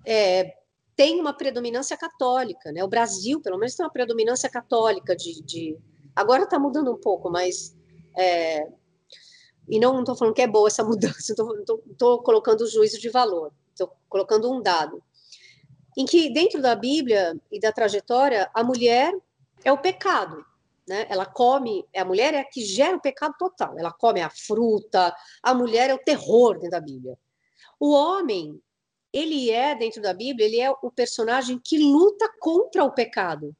[0.06, 0.54] é,
[0.96, 2.84] tem uma predominância católica, né?
[2.84, 5.78] O Brasil, pelo menos, tem uma predominância católica de, de...
[6.14, 7.76] agora está mudando um pouco, mas
[8.16, 8.68] é,
[9.68, 11.34] e não estou falando que é boa essa mudança,
[11.90, 15.02] estou colocando o juízo de valor estou colocando um dado,
[15.96, 19.12] em que dentro da Bíblia e da trajetória, a mulher
[19.64, 20.44] é o pecado,
[20.86, 21.06] né?
[21.08, 23.78] Ela come, a mulher é a que gera o pecado total.
[23.78, 27.18] Ela come a fruta, a mulher é o terror dentro da Bíblia.
[27.78, 28.60] O homem,
[29.12, 33.54] ele é dentro da Bíblia, ele é o personagem que luta contra o pecado.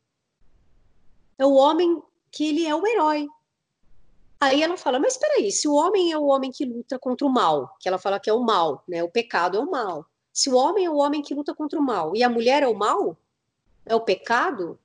[1.39, 3.29] É o homem que ele é o herói.
[4.41, 7.27] Aí ela fala, mas espera aí, se o homem é o homem que luta contra
[7.27, 9.03] o mal, que ela fala que é o mal, né?
[9.05, 10.07] O pecado é o mal.
[10.33, 12.67] Se o homem é o homem que luta contra o mal e a mulher é
[12.67, 13.17] o mal,
[13.85, 14.79] é o pecado,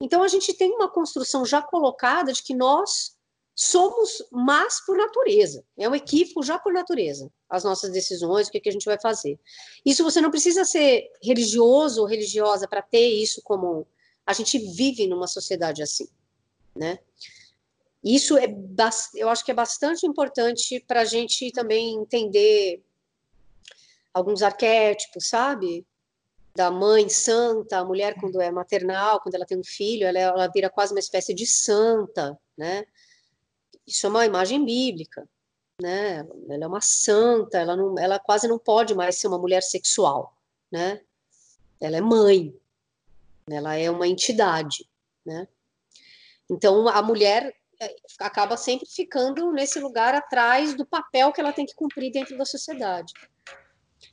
[0.00, 3.16] então a gente tem uma construção já colocada de que nós
[3.54, 5.64] somos más por natureza.
[5.78, 8.98] É um equívoco já por natureza, as nossas decisões, o que, que a gente vai
[9.00, 9.38] fazer.
[9.84, 13.86] Isso você não precisa ser religioso ou religiosa para ter isso como.
[14.24, 16.08] A gente vive numa sociedade assim,
[16.74, 17.00] né?
[18.02, 18.46] Isso é,
[19.16, 22.82] eu acho que é bastante importante para a gente também entender
[24.14, 25.84] alguns arquétipos, sabe?
[26.54, 30.48] Da mãe santa, a mulher quando é maternal, quando ela tem um filho, ela, ela
[30.48, 32.84] vira quase uma espécie de santa, né?
[33.86, 35.28] Isso é uma imagem bíblica,
[35.80, 36.26] né?
[36.48, 40.36] Ela é uma santa, ela, não, ela quase não pode mais ser uma mulher sexual,
[40.70, 41.00] né?
[41.80, 42.54] Ela é mãe,
[43.48, 44.88] ela é uma entidade,
[45.24, 45.48] né?
[46.48, 51.64] Então a mulher é, acaba sempre ficando nesse lugar atrás do papel que ela tem
[51.64, 53.12] que cumprir dentro da sociedade.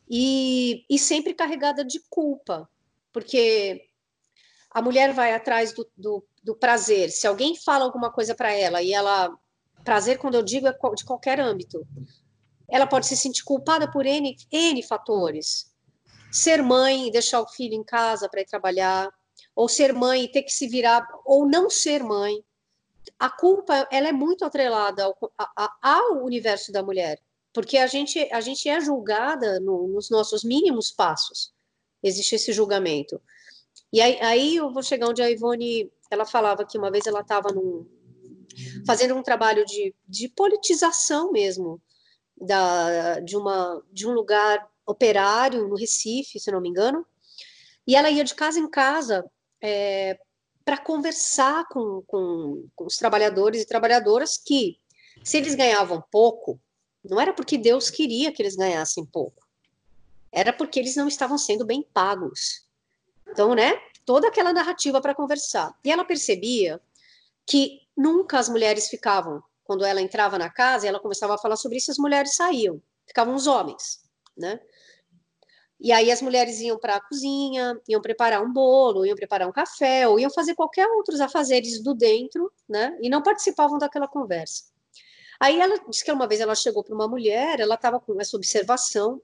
[0.09, 2.69] E, e sempre carregada de culpa,
[3.11, 3.89] porque
[4.71, 7.09] a mulher vai atrás do, do, do prazer.
[7.09, 9.37] Se alguém fala alguma coisa para ela e ela.
[9.83, 11.85] Prazer, quando eu digo, é de qualquer âmbito.
[12.69, 15.73] Ela pode se sentir culpada por N, N fatores.
[16.31, 19.09] Ser mãe e deixar o filho em casa para ir trabalhar,
[19.55, 22.43] ou ser mãe e ter que se virar, ou não ser mãe.
[23.17, 27.19] A culpa ela é muito atrelada ao, a, ao universo da mulher,
[27.53, 31.53] porque a gente, a gente é julgada no, nos nossos mínimos passos.
[32.03, 33.19] Existe esse julgamento.
[33.91, 37.21] E aí, aí eu vou chegar onde a Ivone, ela falava que uma vez ela
[37.21, 37.49] estava
[38.85, 41.81] fazendo um trabalho de, de politização mesmo
[42.39, 47.05] da, de, uma, de um lugar operário no Recife, se não me engano,
[47.85, 49.25] e ela ia de casa em casa
[49.61, 50.19] é,
[50.63, 54.77] para conversar com, com, com os trabalhadores e trabalhadoras que,
[55.23, 56.59] se eles ganhavam pouco,
[57.03, 59.47] não era porque Deus queria que eles ganhassem pouco,
[60.31, 62.65] era porque eles não estavam sendo bem pagos.
[63.29, 63.73] Então, né,
[64.05, 65.73] toda aquela narrativa para conversar.
[65.83, 66.81] E ela percebia
[67.45, 71.55] que nunca as mulheres ficavam, quando ela entrava na casa e ela começava a falar
[71.55, 73.99] sobre isso, as mulheres saíam, ficavam os homens,
[74.37, 74.59] né?
[75.79, 79.51] E aí as mulheres iam para a cozinha, iam preparar um bolo, iam preparar um
[79.51, 82.97] café, ou iam fazer qualquer outros afazeres do dentro, né?
[83.01, 84.63] E não participavam daquela conversa.
[85.39, 88.35] Aí ela disse que uma vez ela chegou para uma mulher, ela estava com essa
[88.35, 89.21] observação,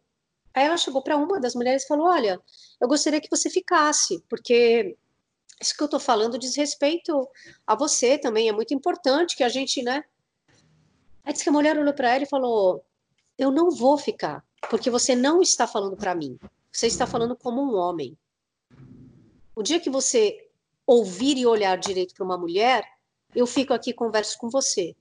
[0.53, 2.39] Aí ela chegou para uma das mulheres e falou: Olha,
[2.79, 4.95] eu gostaria que você ficasse, porque
[5.61, 7.27] isso que eu estou falando diz respeito
[7.65, 10.03] a você também, é muito importante que a gente, né?
[11.23, 12.83] Aí disse que a mulher olhou para ela e falou:
[13.37, 16.37] Eu não vou ficar, porque você não está falando para mim,
[16.71, 18.17] você está falando como um homem.
[19.55, 20.49] O dia que você
[20.85, 22.83] ouvir e olhar direito para uma mulher,
[23.35, 24.95] eu fico aqui e converso com você.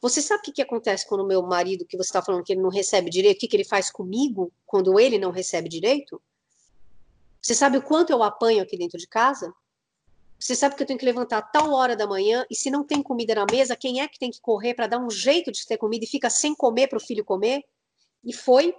[0.00, 2.52] Você sabe o que, que acontece quando o meu marido, que você está falando que
[2.52, 6.20] ele não recebe direito, o que, que ele faz comigo quando ele não recebe direito?
[7.40, 9.54] Você sabe o quanto eu apanho aqui dentro de casa?
[10.42, 13.00] Você sabe que eu tenho que levantar tal hora da manhã e se não tem
[13.00, 15.78] comida na mesa, quem é que tem que correr para dar um jeito de ter
[15.78, 17.62] comida e fica sem comer para o filho comer?
[18.24, 18.74] E foi.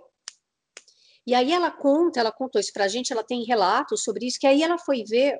[1.26, 4.38] E aí ela conta, ela contou isso para a gente, ela tem relatos sobre isso,
[4.38, 5.40] que aí ela foi ver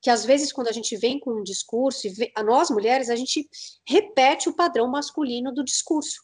[0.00, 3.16] que às vezes quando a gente vem com um discurso, e a nós mulheres, a
[3.16, 3.46] gente
[3.86, 6.22] repete o padrão masculino do discurso.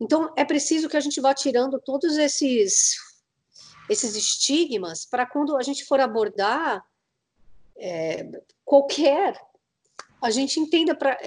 [0.00, 2.96] Então é preciso que a gente vá tirando todos esses
[3.88, 6.84] esses estigmas para quando a gente for abordar
[7.80, 8.30] é,
[8.64, 9.40] qualquer,
[10.22, 11.18] a gente entenda para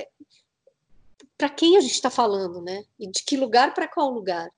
[1.36, 2.86] para quem a gente está falando, né?
[2.98, 4.50] E de que lugar para qual lugar.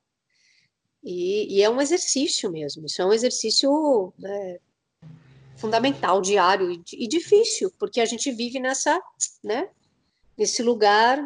[1.04, 2.86] E, e, é um exercício mesmo.
[2.86, 4.60] Isso é um exercício é,
[5.56, 9.02] fundamental, diário e, e, difícil, porque a gente vive nessa,
[9.44, 9.70] né,
[10.38, 11.20] nesse lugar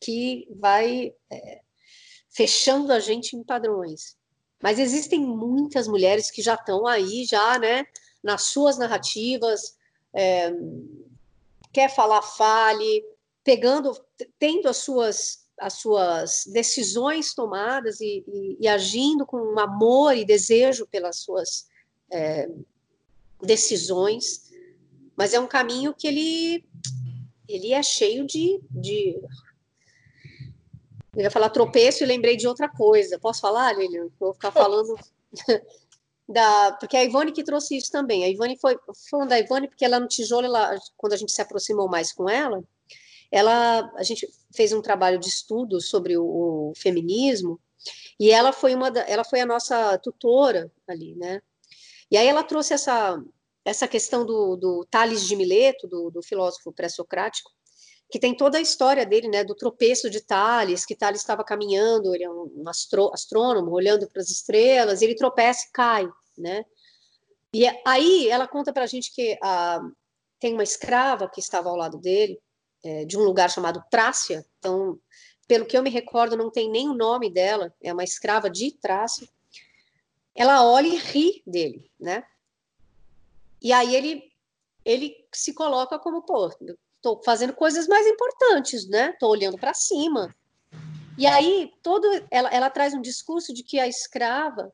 [0.00, 1.60] que vai é,
[2.30, 4.16] fechando a gente em padrões.
[4.62, 7.84] Mas existem muitas mulheres que já estão aí, já, né,
[8.22, 9.75] nas suas narrativas,
[10.16, 10.50] é,
[11.72, 13.04] quer falar, fale,
[13.44, 13.92] pegando,
[14.38, 20.86] tendo as suas as suas decisões tomadas e, e, e agindo com amor e desejo
[20.86, 21.66] pelas suas
[22.12, 22.46] é,
[23.40, 24.52] decisões,
[25.16, 26.64] mas é um caminho que ele,
[27.48, 29.18] ele é cheio de, de...
[31.14, 33.18] Eu ia falar tropeço e lembrei de outra coisa.
[33.18, 34.08] Posso falar, Lilian?
[34.20, 34.94] Vou ficar falando...
[36.28, 38.24] da, porque a Ivone que trouxe isso também.
[38.24, 38.78] A Ivone foi
[39.10, 42.28] falando da Ivone porque ela no tijolo, ela, quando a gente se aproximou mais com
[42.28, 42.62] ela,
[43.30, 46.24] ela a gente fez um trabalho de estudo sobre o,
[46.70, 47.60] o feminismo
[48.18, 51.40] e ela foi uma da, ela foi a nossa tutora ali, né?
[52.10, 53.20] E aí ela trouxe essa,
[53.64, 57.50] essa questão do, do Tales de Mileto, do, do filósofo pré-socrático,
[58.10, 62.14] que tem toda a história dele, né, do tropeço de Tales, que Tales estava caminhando,
[62.14, 66.64] ele é um astro, astrônomo, olhando para as estrelas, ele tropeça e cai, né?
[67.52, 69.80] E aí ela conta para a gente que a,
[70.38, 72.40] tem uma escrava que estava ao lado dele,
[72.84, 74.98] é, de um lugar chamado Trácia, então,
[75.48, 78.70] pelo que eu me recordo, não tem nem o nome dela, é uma escrava de
[78.72, 79.28] Trácia,
[80.34, 82.24] ela olha e ri dele, né?
[83.60, 84.30] E aí ele
[84.84, 86.48] ele se coloca como, pô,
[86.96, 89.10] estou fazendo coisas mais importantes, né?
[89.10, 90.34] Estou olhando para cima.
[91.18, 94.72] E aí todo ela, ela traz um discurso de que a escrava,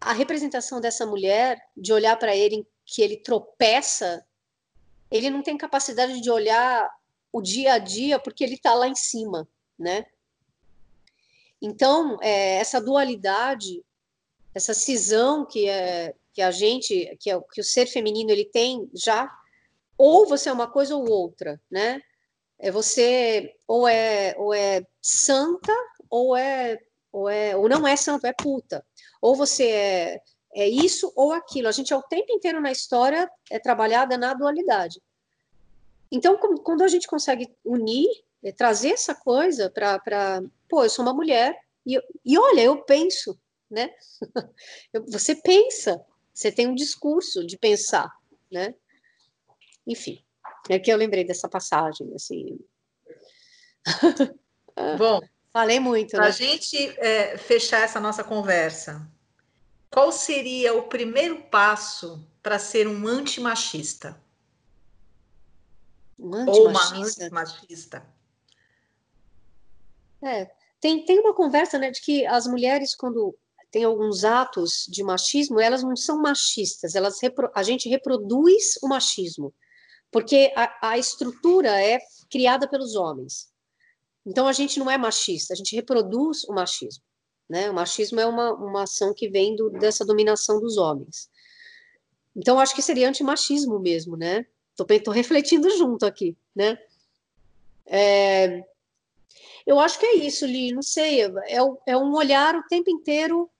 [0.00, 4.24] a representação dessa mulher, de olhar para ele que ele tropeça,
[5.10, 6.90] ele não tem capacidade de olhar
[7.32, 9.46] o dia a dia porque ele está lá em cima,
[9.78, 10.06] né?
[11.60, 13.84] Então, é, essa dualidade,
[14.54, 18.88] essa cisão que, é, que a gente, que, é, que o ser feminino ele tem
[18.94, 19.28] já,
[19.98, 22.00] ou você é uma coisa ou outra, né?
[22.58, 25.74] É você ou é ou é santa
[26.08, 26.78] ou é
[27.12, 28.84] ou é ou não é santo, é puta.
[29.20, 30.22] Ou você é
[30.54, 31.68] é isso ou aquilo.
[31.68, 35.00] A gente é o tempo inteiro na história é trabalhada na dualidade.
[36.10, 38.08] Então, quando a gente consegue unir,
[38.42, 43.38] é, trazer essa coisa para, pô, eu sou uma mulher e, e olha, eu penso,
[43.70, 43.90] né?
[45.08, 48.10] você pensa, você tem um discurso de pensar,
[48.50, 48.74] né?
[49.88, 50.22] Enfim,
[50.68, 52.58] é que eu lembrei dessa passagem, assim.
[54.98, 55.20] Bom,
[55.50, 56.10] falei muito.
[56.10, 56.32] Para a né?
[56.32, 59.10] gente é, fechar essa nossa conversa,
[59.90, 64.22] qual seria o primeiro passo para ser um antimachista?
[66.18, 67.24] Um antimachista?
[67.24, 68.06] Ou uma antimachista?
[70.22, 73.34] É, tem, tem uma conversa né, de que as mulheres, quando
[73.70, 77.18] tem alguns atos de machismo, elas não são machistas, elas
[77.54, 79.54] a gente reproduz o machismo,
[80.10, 81.98] porque a, a estrutura é
[82.30, 83.48] criada pelos homens.
[84.26, 87.02] Então a gente não é machista, a gente reproduz o machismo.
[87.48, 87.70] Né?
[87.70, 91.30] O machismo é uma, uma ação que vem do, dessa dominação dos homens.
[92.38, 94.46] Então, acho que seria antimachismo mesmo, né?
[94.78, 96.78] Estou refletindo junto aqui, né?
[97.84, 98.64] É,
[99.66, 103.50] eu acho que é isso, Li, não sei, é, é um olhar o tempo inteiro,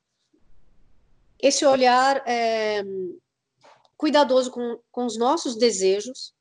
[1.40, 2.84] esse olhar é,
[3.96, 6.32] cuidadoso com, com os nossos desejos,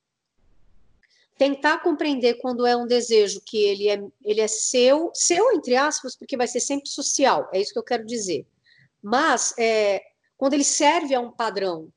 [1.37, 6.15] tentar compreender quando é um desejo que ele é, ele é seu, seu entre aspas,
[6.15, 8.45] porque vai ser sempre social, é isso que eu quero dizer.
[9.01, 10.01] Mas é,
[10.35, 11.91] quando ele serve a um padrão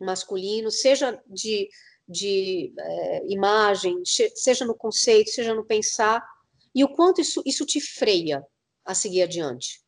[0.00, 1.68] masculino, seja de,
[2.08, 6.26] de é, imagem, seja no conceito, seja no pensar,
[6.74, 8.44] e o quanto isso, isso te freia
[8.84, 9.82] a seguir adiante.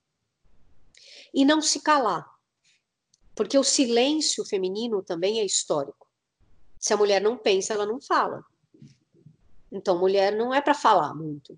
[1.33, 2.29] E não se calar,
[3.35, 6.12] porque o silêncio feminino também é histórico.
[6.83, 8.45] Se a mulher não pensa, ela não fala.
[9.71, 11.57] Então, mulher não é para falar muito.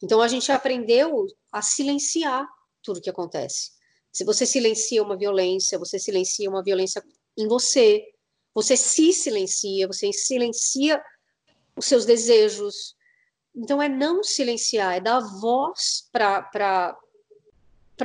[0.00, 2.48] Então, a gente aprendeu a silenciar
[2.80, 3.72] tudo que acontece.
[4.12, 7.04] Se você silencia uma violência, você silencia uma violência
[7.36, 8.14] em você,
[8.54, 11.02] você se silencia, você silencia
[11.74, 12.96] os seus desejos.
[13.52, 16.96] Então, é não silenciar, é dar voz para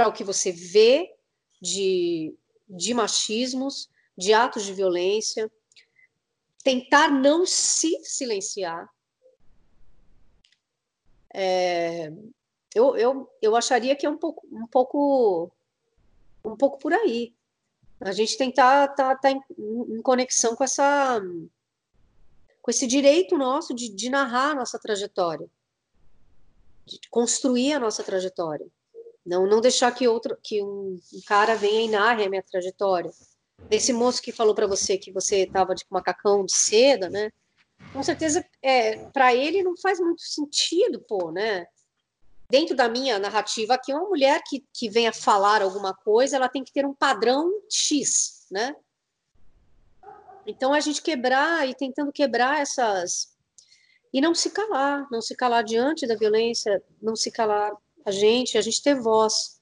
[0.08, 1.14] o que você vê
[1.62, 2.34] de,
[2.68, 5.52] de machismos, de atos de violência,
[6.68, 8.90] tentar não se silenciar.
[11.34, 12.12] É,
[12.76, 15.50] eu, eu, eu acharia que é um pouco, um pouco,
[16.44, 17.34] um pouco por aí.
[18.02, 21.22] A gente tentar estar tá, tá em, em, conexão com essa,
[22.62, 25.50] com esse direito nosso de, de narrar a nossa trajetória,
[26.86, 28.68] de construir a nossa trajetória.
[29.26, 33.10] Não, não deixar que outro, que um, um cara venha e narre a minha trajetória
[33.70, 37.32] desse moço que falou para você que você estava de macacão de seda, né?
[37.94, 41.66] Com certeza, é, para ele não faz muito sentido, pô, né?
[42.50, 46.64] Dentro da minha narrativa aqui, uma mulher que, que venha falar alguma coisa, ela tem
[46.64, 48.76] que ter um padrão X, né?
[50.46, 53.36] Então, a gente quebrar e tentando quebrar essas.
[54.14, 57.74] E não se calar, não se calar diante da violência, não se calar
[58.06, 59.60] a gente, a gente ter voz.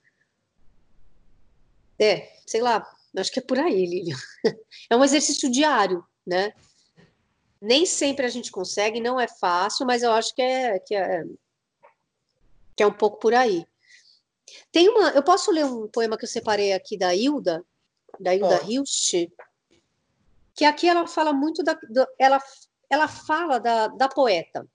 [1.97, 2.87] É, sei lá,
[3.17, 4.17] Acho que é por aí, Lilian.
[4.89, 6.53] É um exercício diário, né?
[7.61, 11.23] Nem sempre a gente consegue, não é fácil, mas eu acho que é, que é,
[12.75, 13.65] que é um pouco por aí.
[14.71, 17.65] Tem uma, eu posso ler um poema que eu separei aqui da Hilda,
[18.19, 18.69] da Hilda oh.
[18.69, 19.27] Hilst,
[20.53, 22.39] que aqui ela fala muito da, da ela,
[22.89, 24.67] ela fala da, da poeta.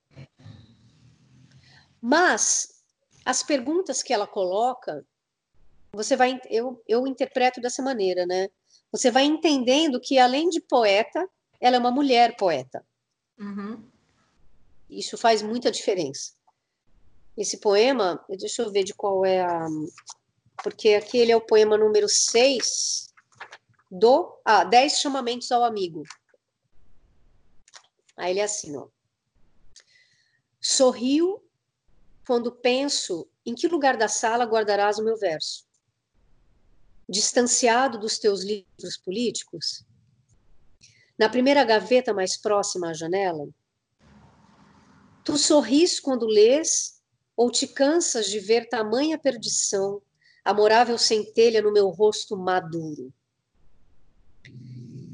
[2.01, 2.83] Mas
[3.25, 5.05] as perguntas que ela coloca
[5.93, 8.49] você vai, eu, eu interpreto dessa maneira, né?
[8.93, 11.29] Você vai entendendo que além de poeta,
[11.61, 12.85] ela é uma mulher poeta.
[13.39, 13.83] Uhum.
[14.89, 16.33] Isso faz muita diferença.
[17.37, 19.67] Esse poema, deixa eu ver de qual é a.
[20.63, 23.13] Porque aqui ele é o poema número 6
[23.91, 24.41] do.
[24.45, 26.03] Ah, 10 chamamentos ao amigo.
[28.17, 28.89] Aí ele é assim, ó.
[30.61, 31.43] Sorrio
[32.27, 35.70] quando penso em que lugar da sala guardarás o meu verso
[37.11, 39.85] distanciado dos teus livros políticos?
[41.19, 43.49] Na primeira gaveta mais próxima à janela?
[45.25, 47.03] Tu sorris quando lês
[47.37, 50.01] ou te cansas de ver tamanha perdição,
[50.45, 53.13] amorável centelha no meu rosto maduro?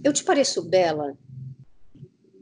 [0.05, 1.17] Eu te pareço bela?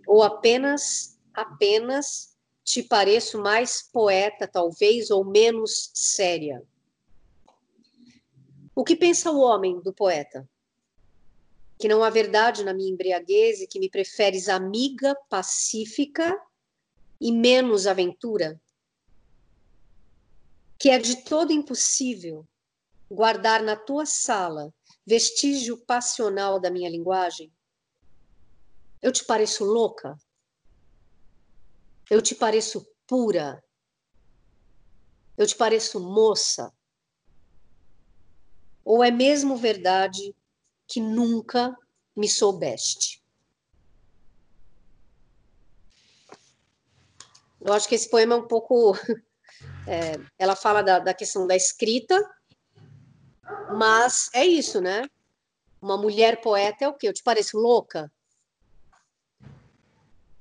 [0.07, 6.63] Ou apenas, apenas te pareço mais poeta, talvez, ou menos séria.
[8.77, 10.49] O que pensa o homem do poeta?
[11.79, 16.37] Que não há verdade na minha embriaguez e que me preferes amiga pacífica
[17.21, 18.61] e menos aventura?
[20.77, 22.45] Que é de todo impossível
[23.09, 24.75] guardar na tua sala
[25.07, 27.53] vestígio passional da minha linguagem?
[29.01, 30.19] Eu te pareço louca?
[32.11, 33.63] Eu te pareço pura?
[35.37, 36.73] Eu te pareço moça?
[38.85, 40.35] Ou é mesmo verdade
[40.87, 41.75] que nunca
[42.17, 43.25] me soubeste?
[47.61, 48.93] Eu acho que esse poema é um pouco.
[49.87, 52.19] É, ela fala da, da questão da escrita,
[53.77, 55.03] mas é isso, né?
[55.79, 57.07] Uma mulher poeta é o quê?
[57.07, 58.11] Eu te pareço louca?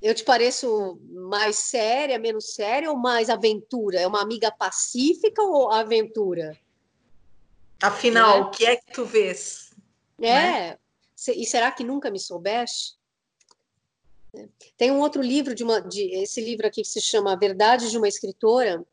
[0.01, 3.99] Eu te pareço mais séria, menos séria ou mais aventura?
[3.99, 6.57] É uma amiga pacífica ou aventura?
[7.81, 8.45] Afinal, né?
[8.45, 9.71] o que é que tu vês?
[10.19, 10.23] É.
[10.23, 10.77] Né?
[11.35, 12.97] E será que nunca me soubeste?
[14.77, 17.97] Tem um outro livro de uma, de, esse livro aqui que se chama Verdade de
[17.97, 18.83] uma Escritora,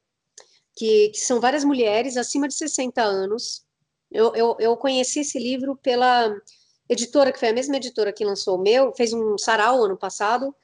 [0.76, 3.64] que, que são várias mulheres acima de 60 anos.
[4.10, 6.34] Eu, eu, eu conheci esse livro pela
[6.88, 10.54] editora, que foi a mesma editora que lançou o meu, fez um sarau ano passado,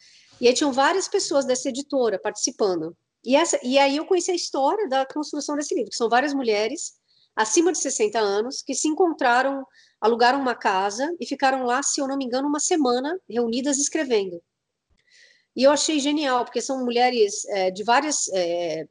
[0.41, 2.97] e aí tinham várias pessoas dessa editora participando.
[3.25, 6.35] E, essa, e aí eu conheci a história da construção desse livro, que são várias
[6.35, 6.96] mulheres
[7.37, 9.65] acima de 60 anos que se encontraram,
[10.01, 14.43] alugaram uma casa e ficaram lá, se eu não me engano, uma semana reunidas escrevendo.
[15.55, 18.87] E eu achei genial, porque são mulheres é, de várias é,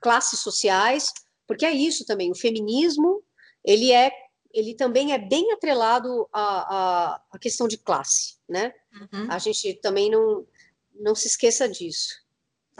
[0.00, 1.12] classes sociais,
[1.46, 3.22] porque é isso também, o feminismo,
[3.64, 4.12] ele é
[4.52, 6.76] ele também é bem atrelado à,
[7.12, 8.72] à, à questão de classe, né?
[8.90, 9.30] Uhum.
[9.30, 10.46] A gente também não,
[10.94, 12.14] não se esqueça disso.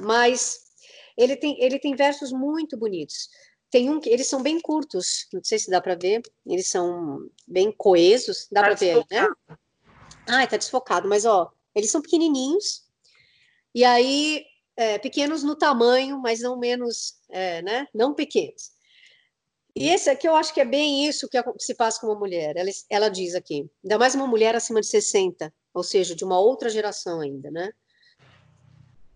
[0.00, 0.58] Mas
[1.18, 3.28] ele tem, ele tem versos muito bonitos.
[3.70, 7.28] Tem um que eles são bem curtos, não sei se dá para ver, eles são
[7.46, 9.26] bem coesos, dá tá para ver, né?
[10.26, 12.84] Ah, está desfocado, mas ó, eles são pequenininhos
[13.74, 14.44] e aí
[14.76, 17.86] é, pequenos no tamanho, mas não menos, é, né?
[17.92, 18.70] Não pequenos.
[19.74, 22.56] E esse aqui eu acho que é bem isso que se passa com uma mulher.
[22.56, 26.38] Ela, ela diz aqui, ainda mais uma mulher acima de 60, ou seja, de uma
[26.38, 27.70] outra geração ainda, né?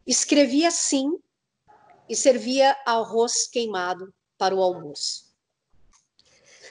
[0.07, 1.19] Escrevia sim
[2.09, 5.25] e servia arroz queimado para o almoço.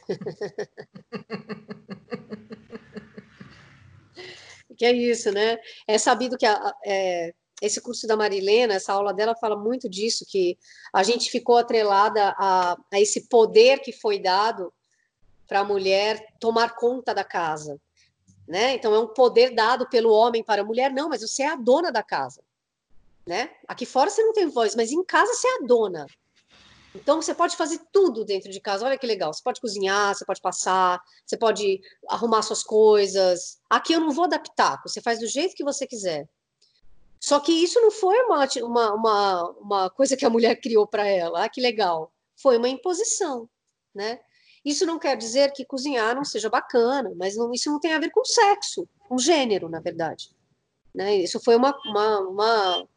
[4.75, 5.59] que é isso, né?
[5.87, 10.25] É sabido que a, é, esse curso da Marilena, essa aula dela fala muito disso,
[10.27, 10.57] que
[10.91, 14.73] a gente ficou atrelada a, a esse poder que foi dado
[15.47, 17.79] para a mulher tomar conta da casa.
[18.47, 18.73] Né?
[18.73, 21.55] Então, é um poder dado pelo homem para a mulher, não, mas você é a
[21.55, 22.41] dona da casa.
[23.27, 23.51] Né?
[23.67, 26.07] Aqui fora você não tem voz, mas em casa você é a dona.
[27.01, 28.85] Então você pode fazer tudo dentro de casa.
[28.85, 29.33] Olha que legal.
[29.33, 33.59] Você pode cozinhar, você pode passar, você pode arrumar suas coisas.
[33.69, 34.81] Aqui eu não vou adaptar.
[34.85, 36.27] Você faz do jeito que você quiser.
[37.19, 41.07] Só que isso não foi uma, uma, uma, uma coisa que a mulher criou para
[41.07, 41.45] ela.
[41.45, 42.11] Ah, que legal.
[42.35, 43.49] Foi uma imposição,
[43.93, 44.19] né?
[44.63, 47.99] Isso não quer dizer que cozinhar não seja bacana, mas não, isso não tem a
[47.99, 50.29] ver com sexo, com gênero, na verdade.
[50.93, 51.15] Né?
[51.15, 52.87] Isso foi uma, uma, uma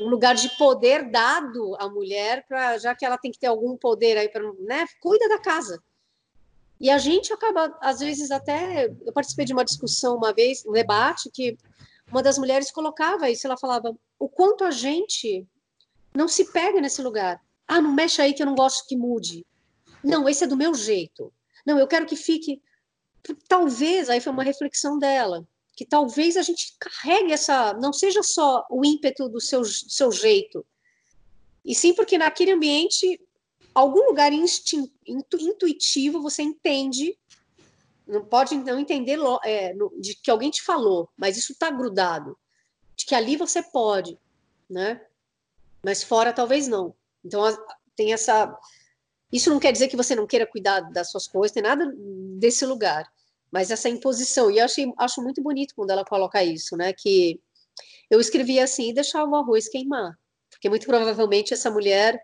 [0.00, 3.76] um lugar de poder dado à mulher, para já que ela tem que ter algum
[3.76, 5.82] poder aí para, né, cuida da casa.
[6.80, 8.86] E a gente acaba, às vezes, até.
[9.04, 11.58] Eu participei de uma discussão uma vez, um debate, que
[12.10, 15.46] uma das mulheres colocava isso, ela falava: o quanto a gente
[16.14, 17.40] não se pega nesse lugar.
[17.68, 19.46] Ah, não mexe aí que eu não gosto que mude.
[20.02, 21.32] Não, esse é do meu jeito.
[21.64, 22.60] Não, eu quero que fique.
[23.46, 25.46] Talvez, aí foi uma reflexão dela
[25.80, 30.62] que talvez a gente carregue essa, não seja só o ímpeto do seu, seu jeito,
[31.64, 33.18] e sim porque naquele ambiente,
[33.74, 37.18] algum lugar instinto, intuitivo, você entende,
[38.06, 42.36] não pode não entender é, de que alguém te falou, mas isso está grudado,
[42.94, 44.18] de que ali você pode,
[44.68, 45.00] né?
[45.82, 46.94] Mas fora talvez não.
[47.24, 47.42] Então
[47.96, 48.54] tem essa.
[49.32, 51.90] Isso não quer dizer que você não queira cuidar das suas coisas, tem nada
[52.36, 53.10] desse lugar
[53.50, 54.50] mas essa imposição.
[54.50, 56.92] E eu achei, acho muito bonito quando ela coloca isso, né?
[56.92, 57.40] Que
[58.10, 60.18] eu escrevi assim e deixava o arroz queimar,
[60.50, 62.20] porque muito provavelmente essa mulher,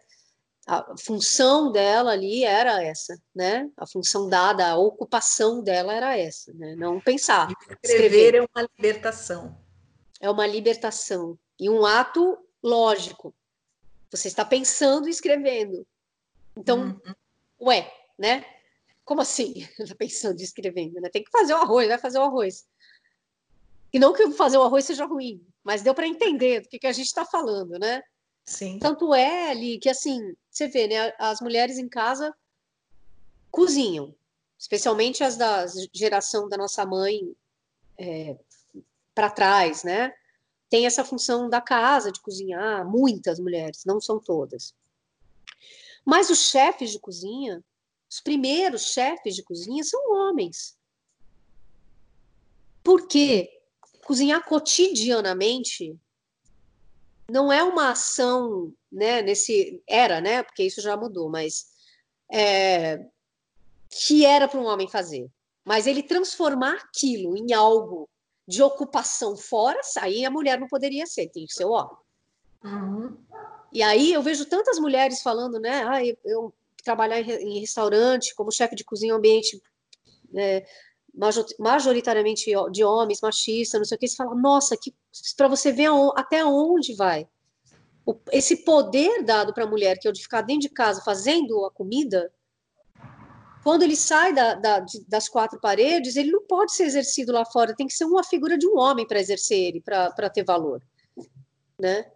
[0.66, 3.68] a função dela ali era essa, né?
[3.76, 6.74] A função dada, a ocupação dela era essa, né?
[6.76, 7.48] Não pensar.
[7.50, 9.58] Escrever, escrever é uma libertação.
[10.20, 13.34] É uma libertação e um ato lógico.
[14.10, 15.86] Você está pensando e escrevendo.
[16.56, 17.68] Então, uhum.
[17.68, 18.44] ué, né?
[19.06, 19.66] Como assim?
[19.78, 21.08] Está pensando, escrevendo, né?
[21.08, 22.66] Tem que fazer o arroz, vai fazer o arroz.
[23.92, 26.86] E não que fazer o arroz seja ruim, mas deu para entender do que, que
[26.88, 28.02] a gente está falando, né?
[28.44, 28.78] Sim.
[28.80, 31.14] Tanto é ali que assim, você vê, né?
[31.18, 32.34] As mulheres em casa
[33.50, 34.14] cozinham,
[34.58, 37.34] especialmente as da geração da nossa mãe
[37.96, 38.36] é,
[39.14, 40.12] para trás, né?
[40.68, 44.74] Tem essa função da casa de cozinhar, muitas mulheres, não são todas.
[46.04, 47.64] Mas os chefes de cozinha,
[48.10, 50.76] os primeiros chefes de cozinha são homens.
[52.82, 53.50] Porque
[54.04, 55.98] cozinhar cotidianamente
[57.28, 61.66] não é uma ação, né, nesse era, né, porque isso já mudou, mas
[62.32, 63.04] é,
[63.90, 65.28] que era para um homem fazer.
[65.64, 68.08] Mas ele transformar aquilo em algo
[68.46, 71.96] de ocupação fora, aí a mulher não poderia ser, tem que ser o homem.
[72.64, 73.16] Uhum.
[73.72, 76.54] E aí eu vejo tantas mulheres falando, né, ah, eu, eu
[76.86, 79.60] trabalhar em, restaurante como chefe de cozinha, ambiente
[80.32, 80.62] né,
[81.58, 84.76] majoritariamente de homens, machista, não sei o que, você fala, nossa,
[85.36, 87.26] para você ver até onde vai.
[88.06, 91.02] O, esse poder dado para a mulher, que é o de ficar dentro de casa
[91.02, 92.32] fazendo a comida,
[93.64, 97.44] quando ele sai da, da, de, das quatro paredes, ele não pode ser exercido lá
[97.44, 100.80] fora, tem que ser uma figura de um homem para exercer ele, para ter valor.
[101.76, 102.08] Né?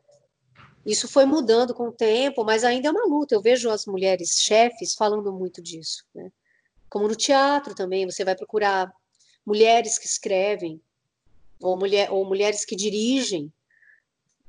[0.90, 3.32] Isso foi mudando com o tempo, mas ainda é uma luta.
[3.32, 6.04] Eu vejo as mulheres chefes falando muito disso.
[6.12, 6.32] Né?
[6.88, 8.92] Como no teatro também, você vai procurar
[9.46, 10.82] mulheres que escrevem,
[11.62, 13.52] ou, mulher, ou mulheres que dirigem,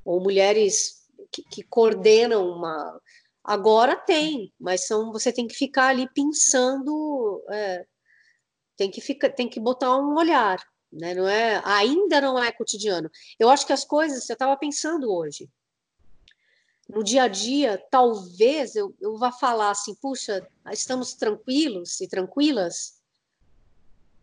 [0.04, 3.00] ou mulheres que, que coordenam uma.
[3.44, 7.86] Agora tem, mas são, você tem que ficar ali pensando, é,
[8.76, 10.60] tem que tem que botar um olhar,
[10.92, 11.14] né?
[11.14, 13.12] Não é, ainda não é cotidiano.
[13.40, 15.48] Eu acho que as coisas, eu estava pensando hoje,
[16.94, 23.00] no dia a dia, talvez eu, eu vá falar assim, puxa, estamos tranquilos e tranquilas.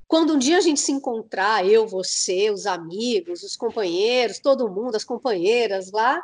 [0.07, 4.97] Quando um dia a gente se encontrar, eu, você, os amigos, os companheiros, todo mundo,
[4.97, 6.23] as companheiras lá,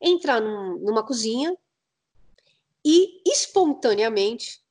[0.00, 1.54] entrar num, numa cozinha
[2.84, 4.62] e espontaneamente,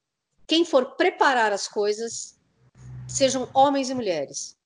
[0.48, 2.38] quem for preparar as coisas,
[3.08, 4.58] sejam homens e mulheres.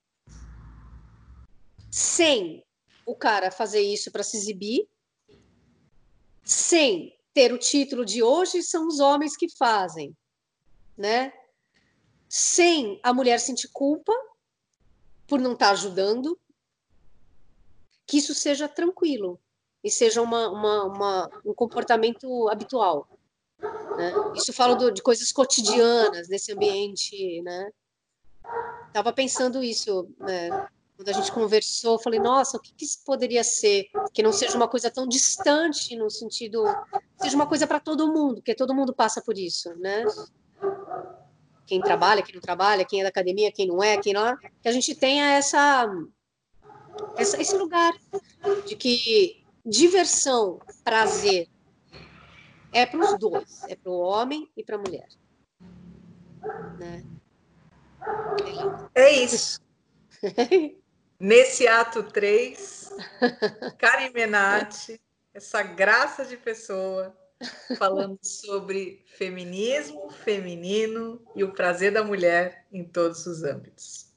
[1.92, 2.64] Sem
[3.06, 4.88] o cara fazer isso para se exibir,
[6.46, 10.16] sem ter o título de hoje são os homens que fazem,
[10.96, 11.34] né?
[12.30, 14.14] Sem a mulher sentir culpa
[15.28, 16.40] por não estar tá ajudando,
[18.06, 19.40] que isso seja tranquilo
[19.84, 23.10] e seja uma, uma, uma um comportamento habitual.
[23.60, 24.14] Né?
[24.36, 27.72] Isso fala do, de coisas cotidianas nesse ambiente, né?
[28.94, 30.50] Tava pensando isso, né?
[30.96, 33.88] Quando a gente conversou, falei, nossa, o que, que isso poderia ser?
[34.14, 36.64] Que não seja uma coisa tão distante, no sentido.
[37.22, 40.06] seja uma coisa para todo mundo, porque todo mundo passa por isso, né?
[41.68, 44.38] Quem trabalha, quem não trabalha, quem é da academia, quem não é, quem não é.
[44.62, 45.86] Que a gente tenha essa,
[47.18, 47.94] essa esse lugar
[48.66, 51.50] de que diversão, prazer,
[52.72, 55.08] é para os dois, é para o homem e para a mulher.
[56.78, 57.04] Né?
[58.94, 59.60] É isso.
[61.20, 62.90] Nesse ato 3,
[63.78, 65.02] Karen Menati,
[65.34, 67.16] essa graça de pessoa,
[67.78, 74.14] falando sobre feminismo, feminino e o prazer da mulher em todos os âmbitos.